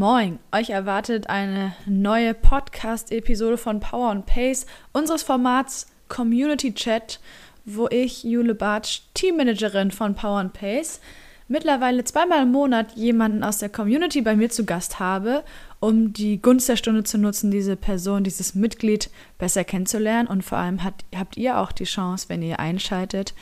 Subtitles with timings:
[0.00, 0.38] moin!
[0.50, 4.64] Euch erwartet eine neue Podcast-Episode von Power and Pace,
[4.94, 7.20] unseres Formats Community Chat,
[7.66, 11.00] wo ich, Jule Bartsch, Teammanagerin von Power and Pace,
[11.48, 15.44] mittlerweile zweimal im Monat jemanden aus der Community bei mir zu Gast habe,
[15.80, 20.28] um die Gunst der Stunde zu nutzen, diese Person, dieses Mitglied besser kennenzulernen.
[20.28, 23.34] Und vor allem hat, habt ihr auch die Chance, wenn ihr einschaltet,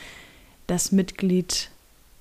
[0.67, 1.71] das Mitglied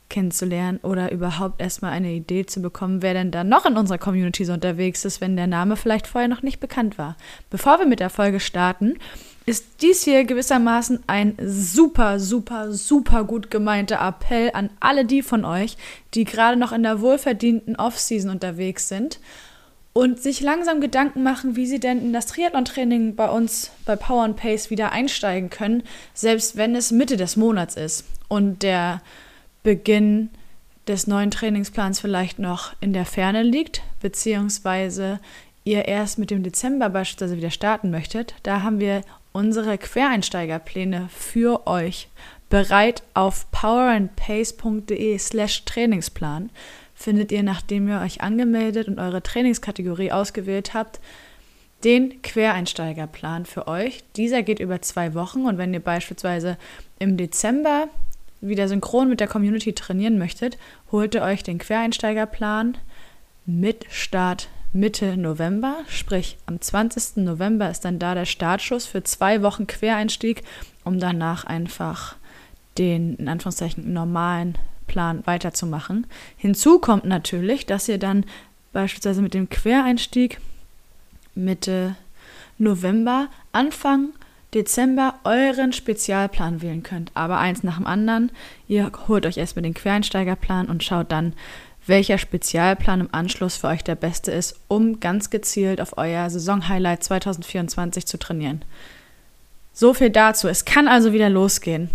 [0.09, 4.45] kennenzulernen oder überhaupt erstmal eine Idee zu bekommen, wer denn da noch in unserer Community
[4.45, 7.17] so unterwegs ist, wenn der Name vielleicht vorher noch nicht bekannt war.
[7.49, 8.95] Bevor wir mit der Folge starten,
[9.45, 15.45] ist dies hier gewissermaßen ein super, super, super gut gemeinter Appell an alle die von
[15.45, 15.77] euch,
[16.13, 19.19] die gerade noch in der wohlverdienten Off-Season unterwegs sind
[19.93, 24.27] und sich langsam Gedanken machen, wie sie denn in das Triathlon-Training bei uns bei Power
[24.29, 25.81] Pace wieder einsteigen können,
[26.13, 29.01] selbst wenn es Mitte des Monats ist und der
[29.63, 30.29] Beginn
[30.87, 35.19] des neuen Trainingsplans vielleicht noch in der Ferne liegt, beziehungsweise
[35.63, 39.01] ihr erst mit dem Dezember beispielsweise wieder starten möchtet, da haben wir
[39.33, 42.07] unsere Quereinsteigerpläne für euch
[42.49, 46.49] bereit auf powerandpace.de slash Trainingsplan.
[46.95, 50.99] Findet ihr, nachdem ihr euch angemeldet und eure Trainingskategorie ausgewählt habt,
[51.83, 54.03] den Quereinsteigerplan für euch.
[54.15, 56.57] Dieser geht über zwei Wochen und wenn ihr beispielsweise
[56.97, 57.89] im Dezember
[58.49, 60.57] wieder synchron mit der Community trainieren möchtet,
[60.91, 62.77] holt ihr euch den Quereinsteigerplan
[63.45, 67.17] mit Start Mitte November, sprich am 20.
[67.17, 70.43] November ist dann da der Startschuss für zwei Wochen Quereinstieg,
[70.83, 72.15] um danach einfach
[72.77, 76.05] den in Anführungszeichen normalen Plan weiterzumachen.
[76.35, 78.25] Hinzu kommt natürlich, dass ihr dann
[78.73, 80.39] beispielsweise mit dem Quereinstieg
[81.33, 81.95] Mitte
[82.57, 84.09] November Anfang
[84.53, 87.11] Dezember euren Spezialplan wählen könnt.
[87.13, 88.31] Aber eins nach dem anderen.
[88.67, 91.33] Ihr holt euch erstmal den Quereinsteigerplan und schaut dann,
[91.85, 97.03] welcher Spezialplan im Anschluss für euch der beste ist, um ganz gezielt auf euer Saisonhighlight
[97.03, 98.63] 2024 zu trainieren.
[99.73, 100.47] So viel dazu.
[100.47, 101.89] Es kann also wieder losgehen.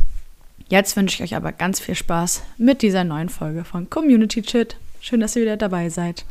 [0.69, 4.77] Jetzt wünsche ich euch aber ganz viel Spaß mit dieser neuen Folge von Community Chit.
[5.01, 6.25] Schön, dass ihr wieder dabei seid.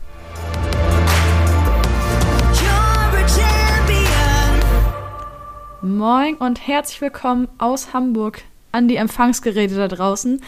[5.84, 10.40] Moin und herzlich willkommen aus Hamburg an die Empfangsgeräte da draußen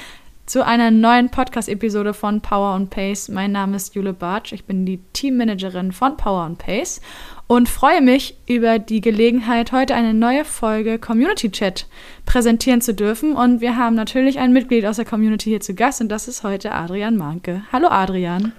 [0.45, 3.29] zu einer neuen Podcast-Episode von Power and Pace.
[3.29, 7.01] Mein Name ist Jule Bartsch, ich bin die Teammanagerin von Power and Pace
[7.47, 11.87] und freue mich über die Gelegenheit, heute eine neue Folge Community Chat
[12.27, 13.35] präsentieren zu dürfen.
[13.35, 16.43] Und wir haben natürlich ein Mitglied aus der Community hier zu Gast und das ist
[16.43, 17.63] heute Adrian Manke.
[17.71, 18.51] Hallo Adrian.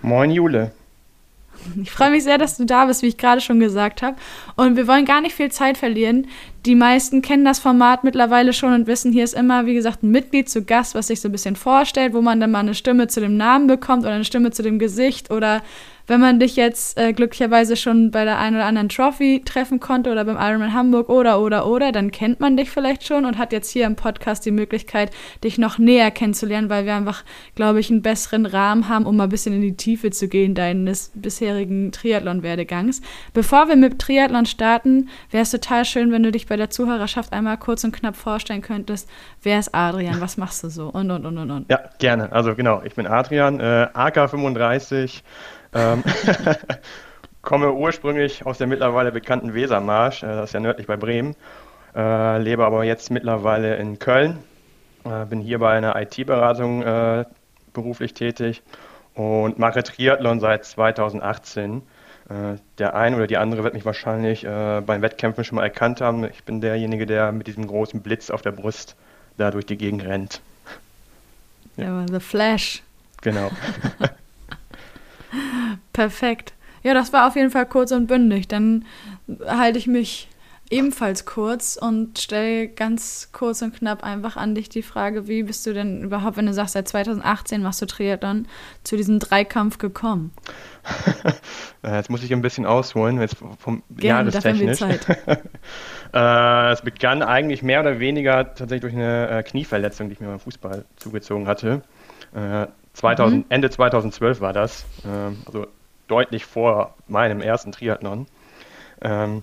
[0.00, 0.72] Moin Jule.
[1.82, 4.16] Ich freue mich sehr, dass du da bist, wie ich gerade schon gesagt habe.
[4.56, 6.26] Und wir wollen gar nicht viel Zeit verlieren.
[6.66, 10.10] Die meisten kennen das Format mittlerweile schon und wissen, hier ist immer, wie gesagt, ein
[10.10, 13.08] Mitglied zu Gast, was sich so ein bisschen vorstellt, wo man dann mal eine Stimme
[13.08, 15.62] zu dem Namen bekommt oder eine Stimme zu dem Gesicht oder
[16.06, 20.10] wenn man dich jetzt äh, glücklicherweise schon bei der einen oder anderen Trophy treffen konnte
[20.10, 23.52] oder beim Ironman Hamburg oder oder oder, dann kennt man dich vielleicht schon und hat
[23.52, 25.10] jetzt hier im Podcast die Möglichkeit,
[25.44, 27.24] dich noch näher kennenzulernen, weil wir einfach,
[27.54, 30.54] glaube ich, einen besseren Rahmen haben, um mal ein bisschen in die Tiefe zu gehen
[30.54, 33.00] deines bisherigen Triathlon-Werdegangs.
[33.32, 37.32] Bevor wir mit Triathlon starten, wäre es total schön, wenn du dich bei der Zuhörerschaft
[37.32, 39.08] einmal kurz und knapp vorstellen könntest.
[39.42, 40.20] Wer ist Adrian?
[40.20, 40.88] Was machst du so?
[40.88, 41.70] Und und und und und.
[41.70, 42.32] Ja, gerne.
[42.32, 45.22] Also genau, ich bin Adrian, äh, AK35.
[45.74, 46.02] Ähm,
[47.42, 51.34] komme ursprünglich aus der mittlerweile bekannten Wesermarsch, äh, das ist ja nördlich bei Bremen,
[51.94, 54.38] äh, lebe aber jetzt mittlerweile in Köln,
[55.04, 57.24] äh, bin hier bei einer IT-Beratung äh,
[57.72, 58.62] beruflich tätig
[59.14, 61.82] und mache Triathlon seit 2018.
[62.28, 66.00] Äh, der eine oder die andere wird mich wahrscheinlich äh, beim Wettkämpfen schon mal erkannt
[66.00, 66.24] haben.
[66.24, 68.96] Ich bin derjenige, der mit diesem großen Blitz auf der Brust
[69.36, 70.40] da durch die Gegend rennt.
[71.76, 72.82] Ja, ja The Flash.
[73.22, 73.50] Genau.
[75.92, 76.54] Perfekt.
[76.82, 78.48] Ja, das war auf jeden Fall kurz und bündig.
[78.48, 78.84] Dann
[79.46, 80.28] halte ich mich
[80.72, 85.66] ebenfalls kurz und stelle ganz kurz und knapp einfach an dich die Frage, wie bist
[85.66, 88.48] du denn überhaupt, wenn du sagst, seit 2018 machst du Triathlon,
[88.82, 90.32] zu diesem Dreikampf gekommen?
[91.82, 94.80] Jetzt muss ich ein bisschen ausholen, jetzt vom Gerne, Jahrestechnisch.
[96.12, 100.28] äh, es begann eigentlich mehr oder weniger tatsächlich durch eine äh, Knieverletzung, die ich mir
[100.28, 101.82] beim Fußball zugezogen hatte.
[102.94, 103.44] Äh, 2000, mhm.
[103.48, 105.66] Ende 2012 war das, ähm, also
[106.08, 108.26] deutlich vor meinem ersten Triathlon.
[109.00, 109.42] Ähm,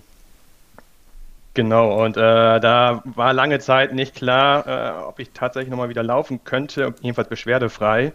[1.54, 6.02] genau, und äh, da war lange Zeit nicht klar, äh, ob ich tatsächlich nochmal wieder
[6.02, 8.12] laufen könnte, jedenfalls beschwerdefrei.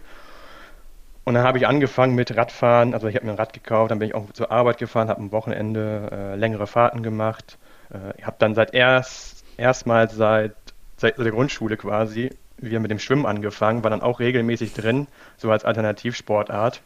[1.24, 3.98] Und dann habe ich angefangen mit Radfahren, also ich habe mir ein Rad gekauft, dann
[3.98, 7.58] bin ich auch zur Arbeit gefahren, habe am Wochenende äh, längere Fahrten gemacht.
[7.92, 10.54] Äh, ich habe dann seit erst erstmals seit,
[10.96, 15.06] seit der Grundschule quasi wir mit dem Schwimmen angefangen, war dann auch regelmäßig drin,
[15.36, 16.80] so als Alternativsportart.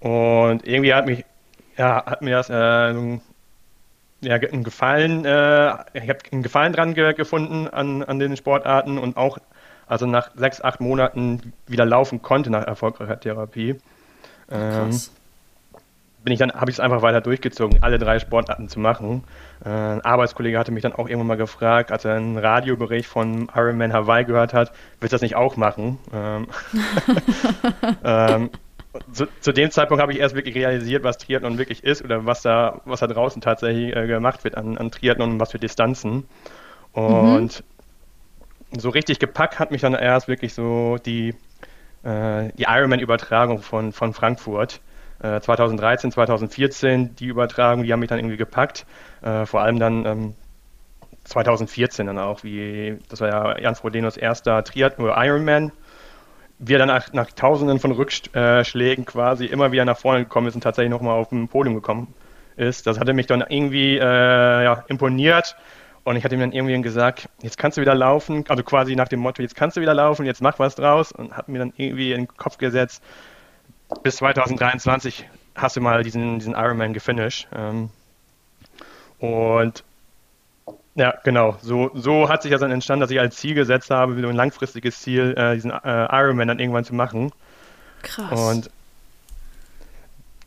[0.00, 1.24] Und irgendwie hat mich,
[1.76, 3.18] ja, hat mir das äh,
[4.20, 8.98] ja, einen Gefallen, äh, ich habe einen Gefallen dran ge gefunden an, an den Sportarten
[8.98, 9.38] und auch
[9.86, 13.76] also nach sechs, acht Monaten wieder laufen konnte nach erfolgreicher Therapie.
[14.50, 15.00] Ähm,
[16.26, 19.22] bin ich dann, habe ich es einfach weiter durchgezogen, alle drei Sportarten zu machen.
[19.64, 23.48] Äh, ein Arbeitskollege hatte mich dann auch irgendwann mal gefragt, als er einen Radiobericht von
[23.54, 26.00] Ironman Hawaii gehört hat, willst du das nicht auch machen?
[26.12, 26.48] Ähm,
[28.04, 28.50] ähm,
[29.12, 32.42] zu, zu, dem Zeitpunkt habe ich erst wirklich realisiert, was Triathlon wirklich ist oder was
[32.42, 36.24] da, was da draußen tatsächlich äh, gemacht wird an, an Triathlon und was für Distanzen.
[36.92, 37.62] Und
[38.72, 38.80] mhm.
[38.80, 41.36] so richtig gepackt hat mich dann erst wirklich so die,
[42.02, 44.80] äh, die Ironman-Übertragung von, von Frankfurt.
[45.20, 48.86] 2013, äh, 2014, die Übertragung, die haben mich dann irgendwie gepackt.
[49.22, 50.34] Äh, vor allem dann ähm,
[51.24, 55.72] 2014 dann auch, wie, das war ja Jan Frodenos erster Triathlon Ironman
[56.58, 60.54] wie er dann nach, nach tausenden von Rückschlägen quasi immer wieder nach vorne gekommen ist
[60.54, 62.14] und tatsächlich nochmal auf dem Podium gekommen
[62.56, 62.86] ist.
[62.86, 65.56] Das hatte mich dann irgendwie äh, ja, imponiert.
[66.04, 69.08] Und ich hatte ihm dann irgendwie gesagt, jetzt kannst du wieder laufen, also quasi nach
[69.08, 71.10] dem Motto, jetzt kannst du wieder laufen, jetzt mach was draus.
[71.10, 73.02] Und hat mir dann irgendwie in den Kopf gesetzt,
[74.02, 77.48] bis 2023 hast du mal diesen, diesen Ironman gefinisht.
[77.54, 77.90] Ähm,
[79.18, 79.84] und
[80.94, 81.56] ja, genau.
[81.60, 84.34] So, so hat sich das dann entstanden, dass ich als Ziel gesetzt habe, so ein
[84.34, 87.32] langfristiges Ziel, äh, diesen äh, Ironman dann irgendwann zu machen.
[88.02, 88.32] Krass.
[88.32, 88.70] Und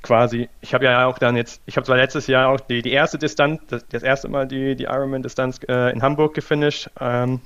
[0.01, 2.91] quasi, ich habe ja auch dann jetzt, ich habe zwar letztes Jahr auch die, die
[2.91, 7.41] erste Distanz, das, das erste Mal die, die Ironman-Distanz äh, in Hamburg gefinisht, ähm,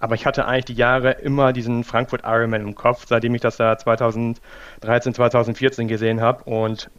[0.00, 3.56] aber ich hatte eigentlich die Jahre immer diesen Frankfurt Ironman im Kopf, seitdem ich das
[3.56, 6.90] da 2013, 2014 gesehen habe und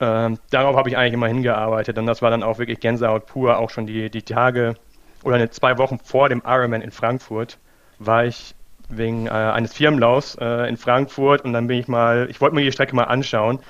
[0.00, 1.98] ähm, darauf habe ich eigentlich immer hingearbeitet.
[1.98, 4.74] Und das war dann auch wirklich Gänsehaut pur, auch schon die, die Tage
[5.22, 7.58] oder eine, zwei Wochen vor dem Ironman in Frankfurt
[7.98, 8.54] war ich
[8.88, 11.42] wegen äh, eines Firmenlaufs äh, in Frankfurt.
[11.42, 13.60] Und dann bin ich mal, ich wollte mir die Strecke mal anschauen.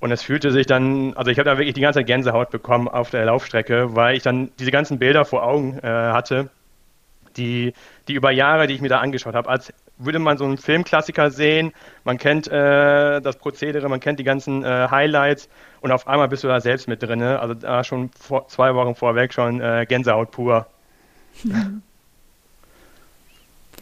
[0.00, 3.10] Und es fühlte sich dann, also ich habe da wirklich die ganze Gänsehaut bekommen auf
[3.10, 6.50] der Laufstrecke, weil ich dann diese ganzen Bilder vor Augen äh, hatte,
[7.36, 7.72] die,
[8.08, 11.30] die über Jahre, die ich mir da angeschaut habe, als würde man so einen Filmklassiker
[11.30, 11.72] sehen,
[12.04, 15.48] man kennt äh, das Prozedere, man kennt die ganzen äh, Highlights
[15.80, 17.22] und auf einmal bist du da selbst mit drin.
[17.22, 20.66] Also da schon vor, zwei Wochen vorweg schon äh, Gänsehaut pur.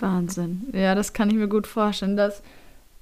[0.00, 0.68] Wahnsinn.
[0.72, 2.16] Ja, das kann ich mir gut vorstellen.
[2.16, 2.42] Das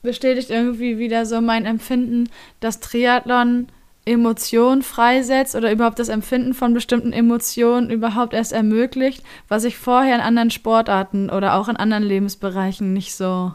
[0.02, 2.28] bestätigt irgendwie wieder so mein Empfinden,
[2.60, 3.68] dass Triathlon
[4.04, 10.16] Emotionen freisetzt oder überhaupt das Empfinden von bestimmten Emotionen überhaupt erst ermöglicht, was ich vorher
[10.16, 13.54] in anderen Sportarten oder auch in anderen Lebensbereichen nicht so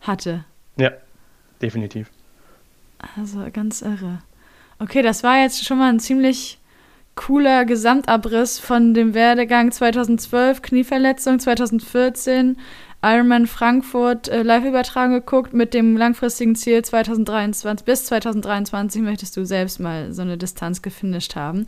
[0.00, 0.44] hatte.
[0.76, 0.90] Ja,
[1.60, 2.10] definitiv.
[3.16, 4.20] Also ganz irre.
[4.78, 6.58] Okay, das war jetzt schon mal ein ziemlich
[7.14, 12.56] cooler Gesamtabriss von dem Werdegang 2012, Knieverletzung, 2014
[13.04, 17.84] Ironman Frankfurt äh, Live-Übertragung geguckt mit dem langfristigen Ziel 2023.
[17.84, 21.66] Bis 2023 möchtest du selbst mal so eine Distanz gefinisht haben.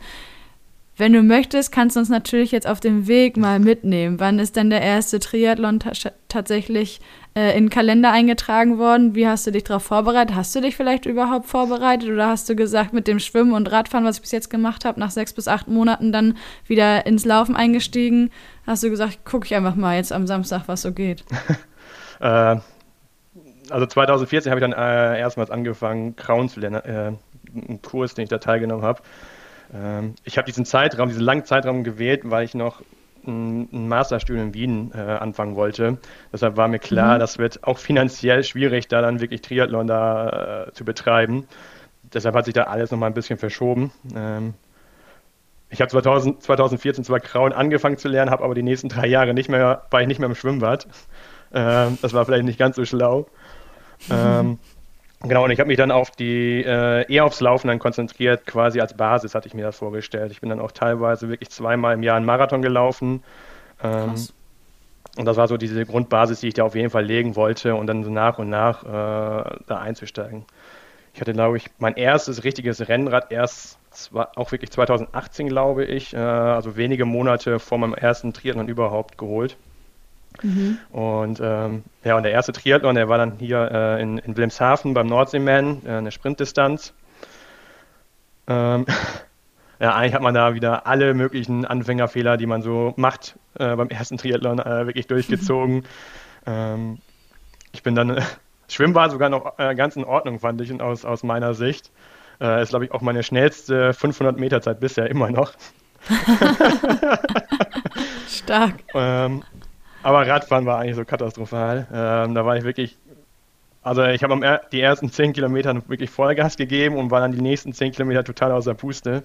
[0.95, 4.19] Wenn du möchtest, kannst du uns natürlich jetzt auf dem Weg mal mitnehmen.
[4.19, 5.79] Wann ist denn der erste Triathlon
[6.27, 7.01] tatsächlich
[7.37, 9.13] äh, in den Kalender eingetragen worden?
[9.13, 10.35] Wie hast du dich darauf vorbereitet?
[10.35, 14.05] Hast du dich vielleicht überhaupt vorbereitet oder hast du gesagt, mit dem Schwimmen und Radfahren,
[14.05, 17.55] was ich bis jetzt gemacht habe, nach sechs bis acht Monaten dann wieder ins Laufen
[17.55, 18.31] eingestiegen?
[18.65, 21.23] Hast du gesagt, gucke ich einfach mal jetzt am Samstag, was so geht?
[22.19, 22.57] äh,
[23.69, 27.11] also 2014 habe ich dann äh, erstmals angefangen, Krauen zu lernen, äh,
[27.53, 29.03] einen Kurs, den ich da teilgenommen habe.
[29.75, 32.81] Ähm, ich habe diesen Zeitraum, diesen langen Zeitraum gewählt, weil ich noch
[33.27, 35.97] ein, Masterstudium in Wien äh, anfangen wollte.
[36.31, 37.19] Deshalb war mir klar, mhm.
[37.19, 41.47] das wird auch finanziell schwierig, da dann wirklich Triathlon da äh, zu betreiben.
[42.13, 43.91] Deshalb hat sich da alles nochmal ein bisschen verschoben.
[44.15, 44.53] Ähm,
[45.69, 49.49] ich habe 2014 zwar Krauen angefangen zu lernen, habe aber die nächsten drei Jahre nicht
[49.49, 50.87] mehr, war ich nicht mehr im Schwimmbad.
[51.53, 53.27] Ähm, das war vielleicht nicht ganz so schlau.
[54.09, 54.59] Ähm,
[55.23, 58.79] Genau, und ich habe mich dann auf die, äh, eher aufs Laufen dann konzentriert, quasi
[58.79, 60.31] als Basis hatte ich mir das vorgestellt.
[60.31, 63.23] Ich bin dann auch teilweise wirklich zweimal im Jahr einen Marathon gelaufen.
[63.83, 64.13] Ähm,
[65.17, 67.87] und das war so diese Grundbasis, die ich da auf jeden Fall legen wollte und
[67.87, 70.45] dann so nach und nach äh, da einzusteigen.
[71.15, 73.79] Ich hatte, glaube ich, mein erstes richtiges Rennrad erst
[74.13, 79.57] auch wirklich 2018, glaube ich, äh, also wenige Monate vor meinem ersten Triathlon überhaupt geholt.
[80.41, 80.77] Mhm.
[80.91, 84.93] Und ähm, ja, und der erste Triathlon, der war dann hier äh, in, in Wilhelmshaven
[84.93, 86.93] beim Nordseeman, äh, eine Sprintdistanz.
[88.47, 88.85] Ähm,
[89.79, 93.89] ja, eigentlich hat man da wieder alle möglichen Anfängerfehler, die man so macht, äh, beim
[93.89, 95.85] ersten Triathlon äh, wirklich durchgezogen.
[96.45, 96.99] ähm,
[97.71, 98.21] ich bin dann,
[98.69, 101.91] Schwimmen war sogar noch äh, ganz in Ordnung, fand ich, aus, aus meiner Sicht.
[102.39, 105.53] Äh, ist, glaube ich, auch meine schnellste 500 Meter Zeit bisher immer noch.
[108.27, 108.75] Stark.
[108.93, 109.43] Ähm,
[110.07, 111.85] aber Radfahren war eigentlich so katastrophal.
[111.93, 112.97] Ähm, da war ich wirklich
[113.81, 117.73] Also ich habe die ersten 10 Kilometer wirklich Vollgas gegeben und war dann die nächsten
[117.73, 119.23] 10 Kilometer total außer Puste.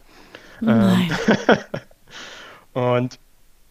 [0.61, 1.09] Ähm,
[2.73, 3.21] und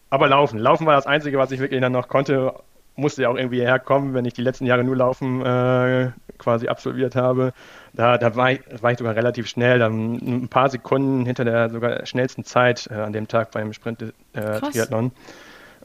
[0.08, 0.58] aber laufen.
[0.58, 2.54] Laufen war das Einzige, was ich wirklich dann noch konnte.
[2.96, 7.14] Musste ja auch irgendwie herkommen, wenn ich die letzten Jahre nur Laufen äh, quasi absolviert
[7.14, 7.52] habe.
[7.92, 11.68] Da, da war, ich, war ich sogar relativ schnell, dann ein paar Sekunden hinter der
[11.68, 15.12] sogar schnellsten Zeit äh, an dem Tag beim Sprint-Triathlon.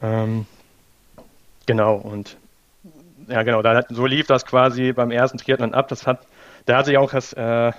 [0.00, 0.46] Äh, ähm,
[1.68, 2.36] genau, und
[3.28, 5.86] ja genau, da, so lief das quasi beim ersten Triathlon ab.
[5.88, 6.26] Das hat,
[6.66, 7.72] da hat sich auch das äh,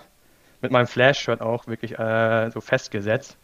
[0.62, 3.38] mit meinem Flash-Shirt auch wirklich äh, so festgesetzt.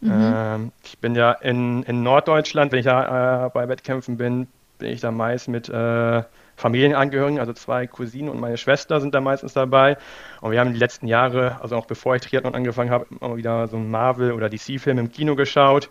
[0.00, 0.10] Mhm.
[0.12, 4.90] Ähm, ich bin ja in, in Norddeutschland, wenn ich da äh, bei Wettkämpfen bin, bin
[4.90, 6.22] ich da meist mit äh,
[6.56, 9.96] Familienangehörigen, also zwei Cousinen und meine Schwester sind da meistens dabei.
[10.40, 13.68] Und wir haben die letzten Jahre, also auch bevor ich Triathlon angefangen habe, immer wieder
[13.68, 15.88] so einen Marvel- oder DC-Film im Kino geschaut.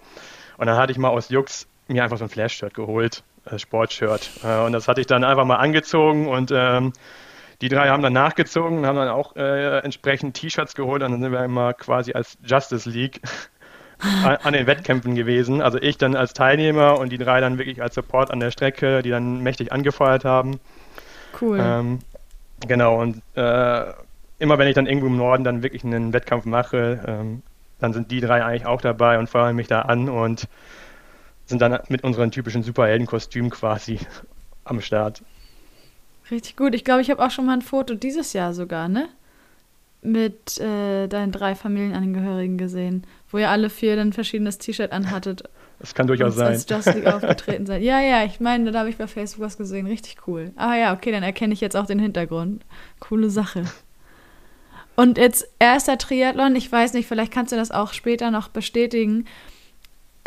[0.58, 3.24] Und dann hatte ich mal aus Jux mir einfach so ein Flash-Shirt geholt,
[3.58, 4.30] Sportshirt.
[4.44, 6.94] Äh, und das hatte ich dann einfach mal angezogen und ähm,
[7.62, 11.22] die drei haben dann nachgezogen und haben dann auch äh, entsprechend T-Shirts geholt und dann
[11.22, 13.22] sind wir immer quasi als Justice League
[14.24, 15.62] an, an, den Wettkämpfen gewesen.
[15.62, 19.02] Also ich dann als Teilnehmer und die drei dann wirklich als Support an der Strecke,
[19.02, 20.60] die dann mächtig angefeuert haben.
[21.42, 21.60] Cool.
[21.62, 22.00] Ähm,
[22.68, 23.86] genau, und äh,
[24.40, 27.42] immer wenn ich dann irgendwo im Norden dann wirklich einen Wettkampf mache, ähm,
[27.80, 30.48] dann sind die drei eigentlich auch dabei und feuern mich da an und
[31.48, 34.00] sind dann mit unseren typischen Superheldenkostümen quasi
[34.64, 35.24] am Start.
[36.30, 36.76] Richtig gut.
[36.76, 39.08] Ich glaube, ich habe auch schon mal ein Foto dieses Jahr sogar, ne?
[40.02, 45.44] Mit äh, deinen drei Familienangehörigen gesehen, wo ihr alle vier ein verschiedenes T-Shirt anhattet.
[45.80, 46.48] Das kann durchaus sein.
[46.48, 47.82] Als Just League aufgetreten seid.
[47.82, 49.88] Ja, ja, ich meine, da habe ich bei Facebook was gesehen.
[49.88, 50.52] Richtig cool.
[50.56, 52.64] Ah ja, okay, dann erkenne ich jetzt auch den Hintergrund.
[53.00, 53.64] Coole Sache.
[54.96, 59.26] Und jetzt erster Triathlon, ich weiß nicht, vielleicht kannst du das auch später noch bestätigen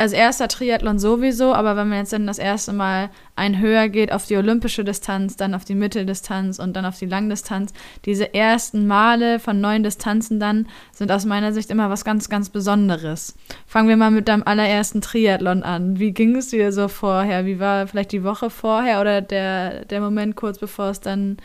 [0.01, 4.11] also erster Triathlon sowieso, aber wenn man jetzt dann das erste Mal ein höher geht
[4.11, 7.71] auf die olympische Distanz, dann auf die Mitteldistanz und dann auf die Langdistanz,
[8.05, 12.49] diese ersten Male von neuen Distanzen dann sind aus meiner Sicht immer was ganz, ganz
[12.49, 13.35] Besonderes.
[13.67, 15.99] Fangen wir mal mit deinem allerersten Triathlon an.
[15.99, 17.45] Wie ging es dir so vorher?
[17.45, 21.37] Wie war vielleicht die Woche vorher oder der, der Moment kurz bevor es dann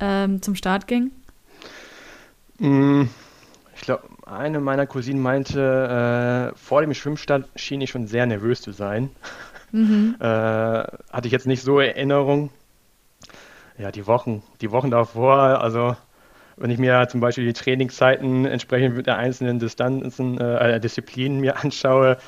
[0.00, 1.10] ähm, zum Start ging?
[2.58, 3.02] Mm,
[3.76, 8.60] ich glaube, eine meiner Cousinen meinte, äh, vor dem Schwimmstart schien ich schon sehr nervös
[8.60, 9.10] zu sein.
[9.72, 10.16] Mhm.
[10.20, 12.50] äh, hatte ich jetzt nicht so Erinnerung.
[13.78, 15.96] Ja, die Wochen, die Wochen davor, also
[16.56, 22.18] wenn ich mir zum Beispiel die Trainingszeiten entsprechend der einzelnen Distanzen, äh, Disziplinen mir anschaue,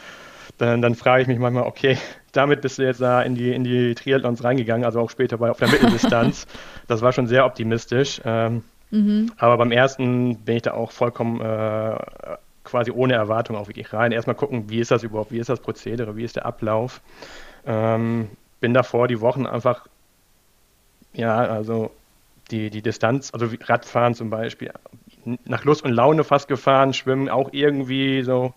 [0.59, 1.99] dann, dann, frage ich mich manchmal, okay,
[2.33, 5.51] damit bist du jetzt da in die, in die Triathlons reingegangen, also auch später bei
[5.51, 6.47] auf der Mitteldistanz.
[6.87, 8.21] das war schon sehr optimistisch.
[8.25, 9.33] Ähm, Mhm.
[9.39, 11.97] Aber beim ersten bin ich da auch vollkommen äh,
[12.65, 14.13] quasi ohne Erwartung auch wirklich rein.
[14.13, 17.01] Erstmal gucken, wie ist das überhaupt, wie ist das Prozedere, wie ist der Ablauf.
[17.67, 18.29] Ähm,
[18.61, 19.87] bin davor die Wochen einfach,
[21.13, 21.91] ja, also
[22.51, 24.73] die, die Distanz, also Radfahren zum Beispiel,
[25.45, 28.55] nach Lust und Laune fast gefahren, Schwimmen auch irgendwie so,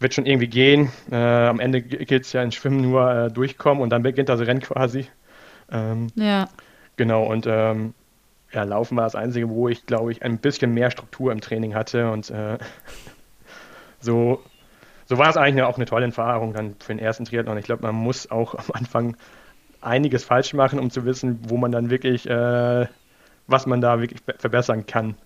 [0.00, 0.90] wird schon irgendwie gehen.
[1.10, 4.40] Äh, am Ende gilt es ja in Schwimmen nur äh, durchkommen und dann beginnt das
[4.40, 5.06] Rennen quasi.
[5.70, 6.48] Ähm, ja.
[6.96, 7.94] Genau, und ähm,
[8.54, 11.74] ja, Laufen war das Einzige, wo ich, glaube ich, ein bisschen mehr Struktur im Training
[11.74, 12.58] hatte und äh,
[14.00, 14.42] so,
[15.06, 17.58] so war es eigentlich auch eine tolle Erfahrung dann für den ersten Triathlon.
[17.58, 19.16] Ich glaube, man muss auch am Anfang
[19.80, 22.86] einiges falsch machen, um zu wissen, wo man dann wirklich, äh,
[23.46, 25.16] was man da wirklich verbessern kann,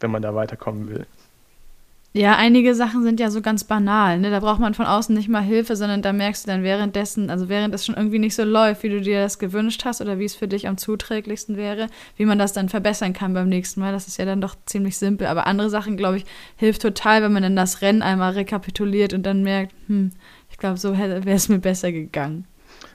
[0.00, 1.06] wenn man da weiterkommen will.
[2.12, 4.30] Ja, einige Sachen sind ja so ganz banal, ne?
[4.30, 7.50] Da braucht man von außen nicht mal Hilfe, sondern da merkst du dann währenddessen, also
[7.50, 10.24] während es schon irgendwie nicht so läuft, wie du dir das gewünscht hast oder wie
[10.24, 13.92] es für dich am zuträglichsten wäre, wie man das dann verbessern kann beim nächsten Mal.
[13.92, 15.26] Das ist ja dann doch ziemlich simpel.
[15.26, 16.24] Aber andere Sachen, glaube ich,
[16.56, 20.12] hilft total, wenn man dann das Rennen einmal rekapituliert und dann merkt, hm,
[20.50, 22.46] ich glaube, so wäre es mir besser gegangen.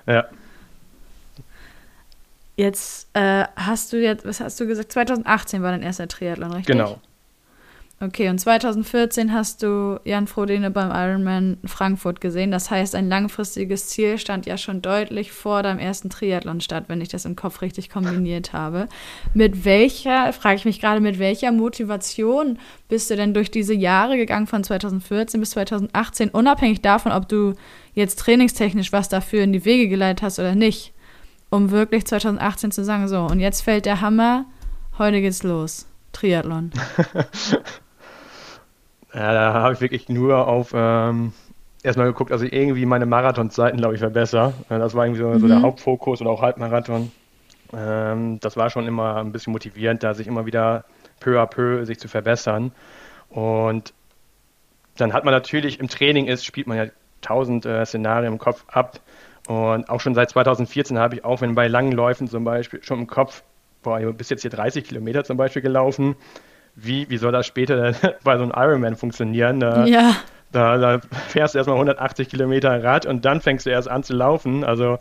[0.07, 0.25] Ja.
[2.55, 4.91] Jetzt äh, hast du jetzt, was hast du gesagt?
[4.91, 6.75] 2018 war dein erster Triathlon, richtig?
[6.75, 6.99] Genau.
[8.03, 12.49] Okay, und 2014 hast du Jan Frodene beim Ironman Frankfurt gesehen.
[12.49, 16.99] Das heißt, ein langfristiges Ziel stand ja schon deutlich vor deinem ersten Triathlon statt, wenn
[16.99, 18.87] ich das im Kopf richtig kombiniert habe.
[19.35, 22.57] Mit welcher, frage ich mich gerade, mit welcher Motivation
[22.89, 27.53] bist du denn durch diese Jahre gegangen von 2014 bis 2018, unabhängig davon, ob du
[27.93, 30.91] jetzt trainingstechnisch was dafür in die Wege geleitet hast oder nicht,
[31.51, 34.45] um wirklich 2018 zu sagen, so, und jetzt fällt der Hammer,
[34.97, 35.85] heute geht's los.
[36.13, 36.71] Triathlon.
[39.13, 41.33] Ja, da habe ich wirklich nur auf ähm,
[41.83, 44.53] erstmal geguckt, also irgendwie meine Marathonzeiten, glaube ich, verbessern.
[44.69, 45.39] Das war irgendwie so, mhm.
[45.39, 45.63] so, der mhm.
[45.63, 47.11] Hauptfokus oder auch Halbmarathon.
[47.73, 50.85] Ähm, das war schon immer ein bisschen motivierend, da sich immer wieder
[51.19, 52.71] peu à peu sich zu verbessern.
[53.29, 53.93] Und
[54.97, 56.85] dann hat man natürlich im Training ist, spielt man ja
[57.21, 58.99] tausend äh, Szenarien im Kopf ab.
[59.47, 62.99] Und auch schon seit 2014 habe ich auch, wenn bei langen Läufen zum Beispiel, schon
[62.99, 63.43] im Kopf,
[63.83, 66.15] boah, du bist jetzt hier 30 Kilometer zum Beispiel gelaufen.
[66.75, 69.59] Wie, wie soll das später bei so einem Ironman funktionieren?
[69.59, 70.15] Da, ja.
[70.51, 70.99] Da, da
[71.29, 74.63] fährst du erstmal 180 Kilometer Rad und dann fängst du erst an zu laufen.
[74.63, 74.99] Also,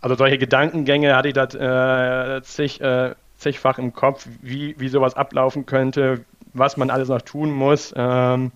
[0.00, 5.14] also solche Gedankengänge hatte ich das äh, zig, äh, zigfach im Kopf, wie, wie sowas
[5.14, 6.24] ablaufen könnte,
[6.54, 7.92] was man alles noch tun muss.
[7.96, 8.52] Ähm,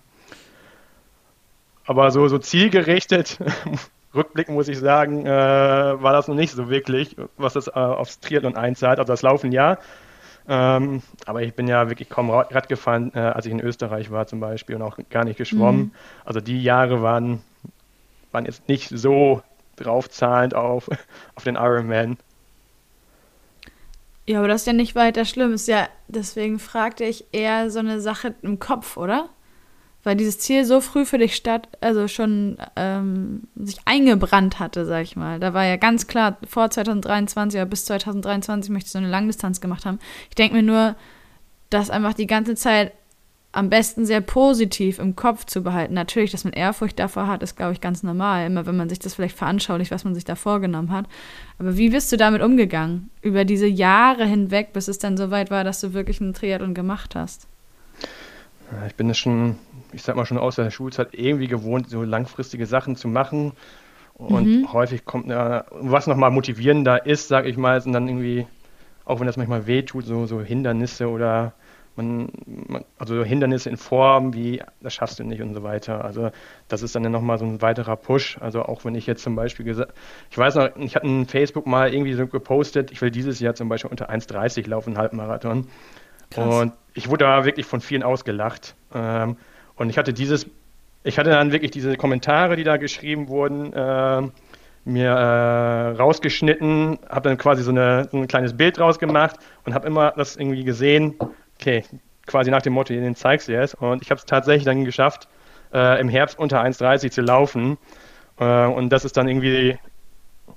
[1.85, 3.39] aber so, so zielgerichtet,
[4.15, 8.19] rückblickend muss ich sagen, äh, war das noch nicht so wirklich, was das äh, aufs
[8.19, 8.99] Triathlon einzahlt.
[8.99, 9.77] Also das Laufen ja,
[10.47, 14.27] ähm, aber ich bin ja wirklich kaum Rad gefahren, äh, als ich in Österreich war
[14.27, 15.81] zum Beispiel und auch gar nicht geschwommen.
[15.81, 15.91] Mhm.
[16.25, 17.41] Also die Jahre waren,
[18.31, 19.41] waren jetzt nicht so
[19.77, 20.89] draufzahlend auf,
[21.35, 22.17] auf den Ironman.
[24.25, 25.53] Ja, aber das ist ja nicht weiter schlimm.
[25.53, 29.29] Ist ja, deswegen fragte ich eher so eine Sache im Kopf, oder?
[30.03, 35.03] Weil dieses Ziel so früh für dich statt, also schon ähm, sich eingebrannt hatte, sag
[35.03, 35.39] ich mal.
[35.39, 39.61] Da war ja ganz klar, vor 2023 oder bis 2023 möchte ich so eine Langdistanz
[39.61, 39.99] gemacht haben.
[40.29, 40.95] Ich denke mir nur,
[41.69, 42.91] das einfach die ganze Zeit
[43.53, 45.93] am besten sehr positiv im Kopf zu behalten.
[45.93, 48.47] Natürlich, dass man Ehrfurcht davor hat, ist, glaube ich, ganz normal.
[48.47, 51.05] Immer wenn man sich das vielleicht veranschaulicht, was man sich da vorgenommen hat.
[51.59, 53.11] Aber wie bist du damit umgegangen?
[53.21, 56.73] Über diese Jahre hinweg, bis es dann so weit war, dass du wirklich einen Triathlon
[56.73, 57.47] gemacht hast?
[58.87, 59.57] Ich bin es schon
[59.93, 63.53] ich sag mal schon aus der Schulzeit irgendwie gewohnt, so langfristige Sachen zu machen.
[64.13, 64.73] Und mhm.
[64.73, 68.45] häufig kommt, ja, was nochmal motivierender ist, sag ich mal, sind dann irgendwie,
[69.05, 71.53] auch wenn das manchmal wehtut, so, so Hindernisse oder
[71.95, 76.03] man, man, also Hindernisse in Form wie, das schaffst du nicht und so weiter.
[76.03, 76.31] Also
[76.67, 78.37] das ist dann nochmal so ein weiterer Push.
[78.39, 79.93] Also auch wenn ich jetzt zum Beispiel gesagt,
[80.29, 83.55] ich weiß noch, ich hatte in Facebook mal irgendwie so gepostet, ich will dieses Jahr
[83.55, 85.67] zum Beispiel unter 1,30 laufen, einen Halbmarathon.
[86.31, 86.61] Krass.
[86.61, 88.75] Und ich wurde da wirklich von vielen ausgelacht.
[88.93, 89.37] Ähm,
[89.75, 90.47] und ich hatte dieses,
[91.03, 94.21] ich hatte dann wirklich diese Kommentare, die da geschrieben wurden, äh,
[94.85, 99.87] mir äh, rausgeschnitten, habe dann quasi so, eine, so, ein kleines Bild rausgemacht und habe
[99.87, 101.15] immer das irgendwie gesehen,
[101.59, 101.83] okay,
[102.25, 103.75] quasi nach dem Motto, den zeigst du jetzt.
[103.75, 105.27] Und ich habe es tatsächlich dann geschafft,
[105.73, 107.77] äh, im Herbst unter 1,30 zu laufen.
[108.39, 109.77] Äh, und das ist dann irgendwie,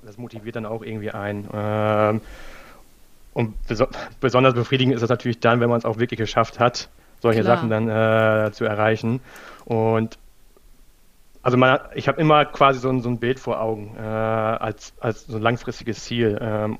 [0.03, 1.47] das motiviert dann auch irgendwie ein.
[1.53, 2.21] Ähm,
[3.33, 3.87] und beso
[4.19, 6.89] besonders befriedigend ist es natürlich dann, wenn man es auch wirklich geschafft hat
[7.19, 7.57] solche Klar.
[7.57, 9.21] Sachen dann äh, zu erreichen.
[9.65, 10.17] Und
[11.41, 14.93] also man, ich habe immer quasi so ein, so ein Bild vor Augen äh, als,
[14.99, 16.37] als so ein langfristiges Ziel.
[16.41, 16.79] Ähm,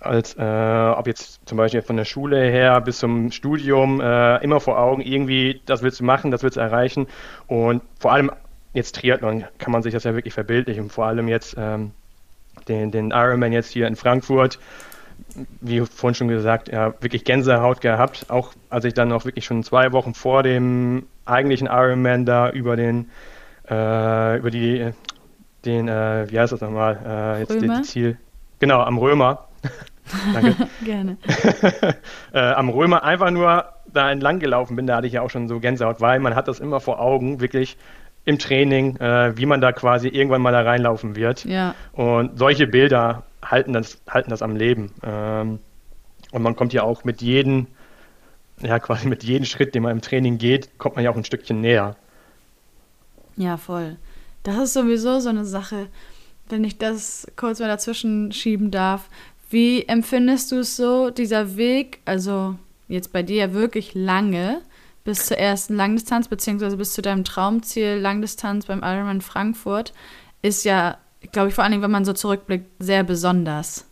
[0.00, 4.58] als äh, ob jetzt zum Beispiel von der Schule her bis zum Studium äh, immer
[4.58, 7.06] vor Augen, irgendwie, das willst du machen, das willst du erreichen.
[7.46, 8.32] Und vor allem
[8.72, 10.90] jetzt Triathlon kann man sich das ja wirklich verbildlichen.
[10.90, 11.92] Vor allem jetzt ähm,
[12.68, 14.58] den, den Ironman jetzt hier in Frankfurt
[15.60, 18.26] wie vorhin schon gesagt, ja, wirklich Gänsehaut gehabt.
[18.28, 22.76] Auch als ich dann noch wirklich schon zwei Wochen vor dem eigentlichen Ironman da über
[22.76, 23.10] den,
[23.68, 24.90] äh, über die,
[25.64, 28.18] den, äh, wie heißt das nochmal, äh, jetzt das Ziel,
[28.58, 29.48] genau, am Römer.
[30.34, 30.68] Danke.
[30.84, 31.16] Gerne.
[32.32, 35.48] äh, am Römer einfach nur da entlang gelaufen bin, da hatte ich ja auch schon
[35.48, 37.76] so Gänsehaut, weil man hat das immer vor Augen, wirklich
[38.24, 41.44] im Training, äh, wie man da quasi irgendwann mal da reinlaufen wird.
[41.44, 41.74] Ja.
[41.92, 44.92] Und solche Bilder halten das, halten das am Leben.
[45.02, 45.58] Ähm,
[46.32, 47.66] und man kommt ja auch mit jedem,
[48.60, 51.24] ja, quasi mit jedem Schritt, den man im Training geht, kommt man ja auch ein
[51.24, 51.96] Stückchen näher.
[53.36, 53.96] Ja, voll.
[54.42, 55.88] Das ist sowieso so eine Sache,
[56.48, 59.08] wenn ich das kurz mal dazwischen schieben darf.
[59.50, 62.56] Wie empfindest du es so, dieser Weg, also
[62.88, 64.62] jetzt bei dir ja wirklich lange,
[65.04, 69.92] bis zur ersten Langdistanz, beziehungsweise bis zu deinem Traumziel Langdistanz beim Ironman Frankfurt,
[70.42, 70.98] ist ja
[71.30, 73.84] glaube ich, vor allen Dingen, wenn man so zurückblickt, sehr besonders.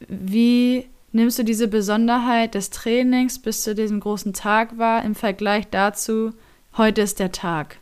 [0.00, 5.68] Wie nimmst du diese Besonderheit des Trainings bis zu diesem großen Tag wahr im Vergleich
[5.70, 6.32] dazu,
[6.76, 7.78] heute ist der Tag,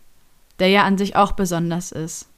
[0.59, 2.29] der ja an sich auch besonders ist?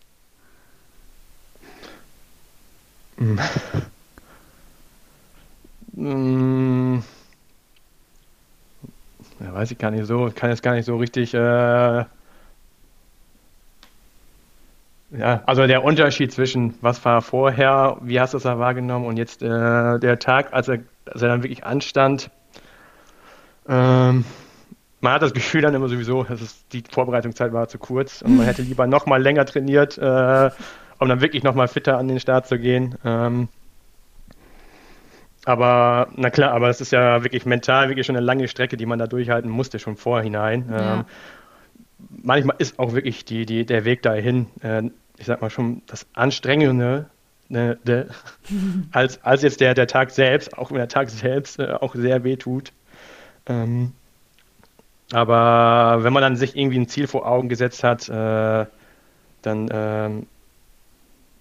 [5.99, 7.03] Hm.
[9.41, 12.05] Ja, weiß ich gar nicht so, kann jetzt gar nicht so richtig äh,
[15.11, 19.17] ja, also der Unterschied zwischen was war vorher, wie hast du es da wahrgenommen und
[19.17, 22.31] jetzt äh, der Tag, als er, als er dann wirklich anstand.
[23.69, 24.25] Ähm,
[25.01, 28.37] man hat das Gefühl dann immer sowieso, dass es, die Vorbereitungszeit war zu kurz und
[28.37, 30.51] man hätte lieber noch mal länger trainiert, äh,
[30.99, 32.97] um dann wirklich noch mal fitter an den Start zu gehen.
[33.05, 33.49] Ähm,
[35.45, 38.85] aber na klar, aber es ist ja wirklich mental wirklich schon eine lange Strecke, die
[38.85, 40.69] man da durchhalten musste schon vorhinein.
[40.71, 40.95] Ja.
[40.95, 41.05] Ähm,
[42.23, 44.83] manchmal ist auch wirklich die, die, der Weg dahin, äh,
[45.17, 47.07] ich sag mal schon, das Anstrengende,
[47.49, 48.07] ne, de,
[48.93, 52.25] als, als jetzt der, der Tag selbst, auch wenn der Tag selbst äh, auch sehr
[52.25, 52.73] weh tut.
[53.47, 53.93] Ähm,
[55.13, 58.67] aber wenn man dann sich irgendwie ein Ziel vor Augen gesetzt hat, äh,
[59.43, 60.27] dann, ähm,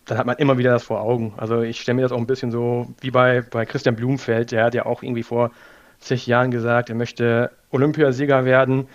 [0.05, 1.33] dann hat man immer wieder das vor Augen.
[1.35, 4.65] Also ich stelle mir das auch ein bisschen so wie bei, bei Christian Blumfeld, der
[4.65, 5.51] hat ja auch irgendwie vor
[5.99, 8.87] zig Jahren gesagt, er möchte Olympiasieger werden.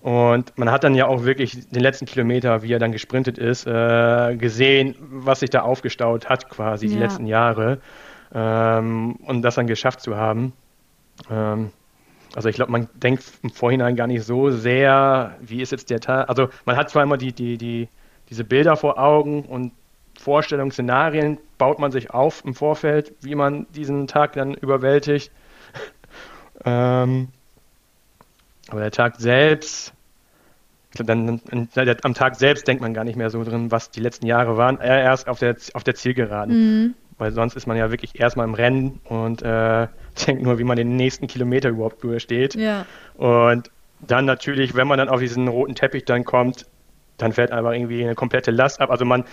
[0.00, 3.66] Und man hat dann ja auch wirklich den letzten Kilometer, wie er dann gesprintet ist,
[3.66, 6.92] äh, gesehen, was sich da aufgestaut hat, quasi ja.
[6.92, 7.80] die letzten Jahre.
[8.32, 10.52] Ähm, und das dann geschafft zu haben.
[11.30, 11.70] Ähm,
[12.34, 16.00] also ich glaube, man denkt im Vorhinein gar nicht so sehr, wie ist jetzt der
[16.00, 16.28] Tag.
[16.28, 17.88] Also man hat zwar immer die, die, die,
[18.28, 19.72] diese Bilder vor Augen und
[20.18, 25.32] Vorstellungen, Szenarien baut man sich auf im Vorfeld, wie man diesen Tag dann überwältigt.
[26.64, 27.28] ähm,
[28.68, 29.92] aber der Tag selbst,
[30.94, 31.40] dann,
[32.02, 34.78] am Tag selbst denkt man gar nicht mehr so drin, was die letzten Jahre waren,
[34.80, 36.54] erst auf der, auf der Zielgeraden.
[36.54, 36.94] Mhm.
[37.18, 39.88] Weil sonst ist man ja wirklich erstmal im Rennen und äh,
[40.26, 42.54] denkt nur, wie man den nächsten Kilometer überhaupt durchsteht.
[42.54, 42.86] Ja.
[43.16, 46.66] Und dann natürlich, wenn man dann auf diesen roten Teppich dann kommt,
[47.16, 48.90] dann fällt einfach irgendwie eine komplette Last ab.
[48.90, 49.24] Also man,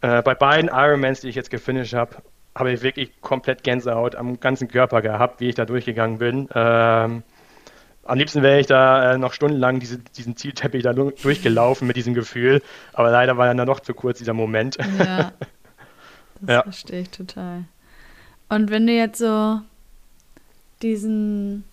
[0.00, 2.16] äh, bei beiden Ironmans, die ich jetzt gefinisht habe,
[2.56, 6.48] habe ich wirklich komplett Gänsehaut am ganzen Körper gehabt, wie ich da durchgegangen bin.
[6.54, 7.22] Ähm,
[8.04, 12.14] am liebsten wäre ich da äh, noch stundenlang diese, diesen Zielteppich da durchgelaufen mit diesem
[12.14, 12.62] Gefühl,
[12.92, 14.76] aber leider war dann noch zu kurz dieser Moment.
[14.98, 15.32] Ja,
[16.40, 16.62] das ja.
[16.62, 17.64] verstehe ich total.
[18.48, 19.60] Und wenn du jetzt so
[20.82, 21.64] diesen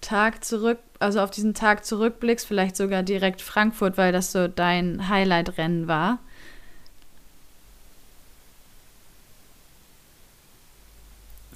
[0.00, 5.08] Tag zurück, also auf diesen Tag zurückblickst, vielleicht sogar direkt Frankfurt, weil das so dein
[5.08, 6.18] Highlight-Rennen war.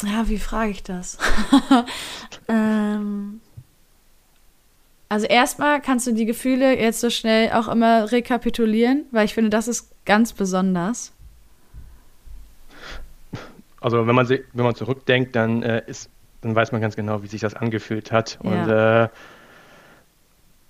[0.03, 1.19] Ja, wie frage ich das?
[2.49, 3.41] ähm,
[5.09, 9.51] also erstmal kannst du die Gefühle jetzt so schnell auch immer rekapitulieren, weil ich finde,
[9.51, 11.13] das ist ganz besonders.
[13.81, 16.11] Also wenn man, wenn man zurückdenkt, dann äh, ist
[16.47, 18.39] dann weiß man ganz genau, wie sich das angefühlt hat.
[18.43, 18.51] Ja.
[18.51, 19.09] Und äh,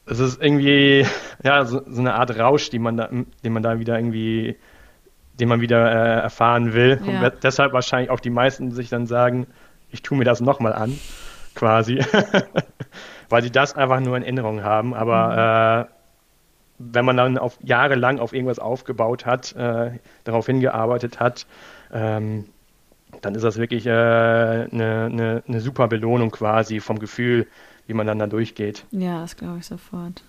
[0.06, 1.06] es ist irgendwie
[1.42, 4.56] ja so, so, eine Art Rausch, die man da, den man da wieder irgendwie,
[5.38, 7.00] den man wieder äh, erfahren will.
[7.04, 7.26] Ja.
[7.26, 9.46] Und deshalb wahrscheinlich auch die meisten sich dann sagen,
[9.90, 10.98] ich tue mir das nochmal an,
[11.54, 12.00] quasi.
[13.28, 14.94] Weil sie das einfach nur in Erinnerung haben.
[14.94, 15.90] Aber mhm.
[15.90, 15.92] äh,
[16.78, 19.92] wenn man dann auf jahrelang auf irgendwas aufgebaut hat, äh,
[20.24, 21.46] darauf hingearbeitet hat,
[21.92, 22.46] ähm,
[23.22, 27.46] dann ist das wirklich äh, eine, eine, eine super Belohnung quasi vom Gefühl,
[27.86, 28.84] wie man dann da durchgeht.
[28.90, 30.22] Ja, das glaube ich sofort.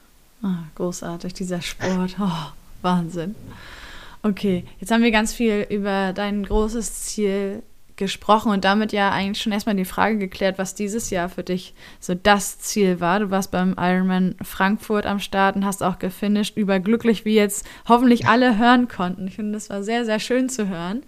[0.43, 2.15] Ah, großartig, dieser Sport.
[2.19, 2.51] Oh,
[2.83, 3.36] Wahnsinn.
[4.23, 7.63] Okay, jetzt haben wir ganz viel über dein großes Ziel
[7.97, 11.73] gesprochen und damit ja eigentlich schon erstmal die Frage geklärt, was dieses Jahr für dich
[11.99, 13.19] so das Ziel war.
[13.19, 18.27] Du warst beim Ironman Frankfurt am Start und hast auch gefinisht, überglücklich, wie jetzt hoffentlich
[18.27, 19.27] alle hören konnten.
[19.27, 21.03] Ich finde, das war sehr, sehr schön zu hören.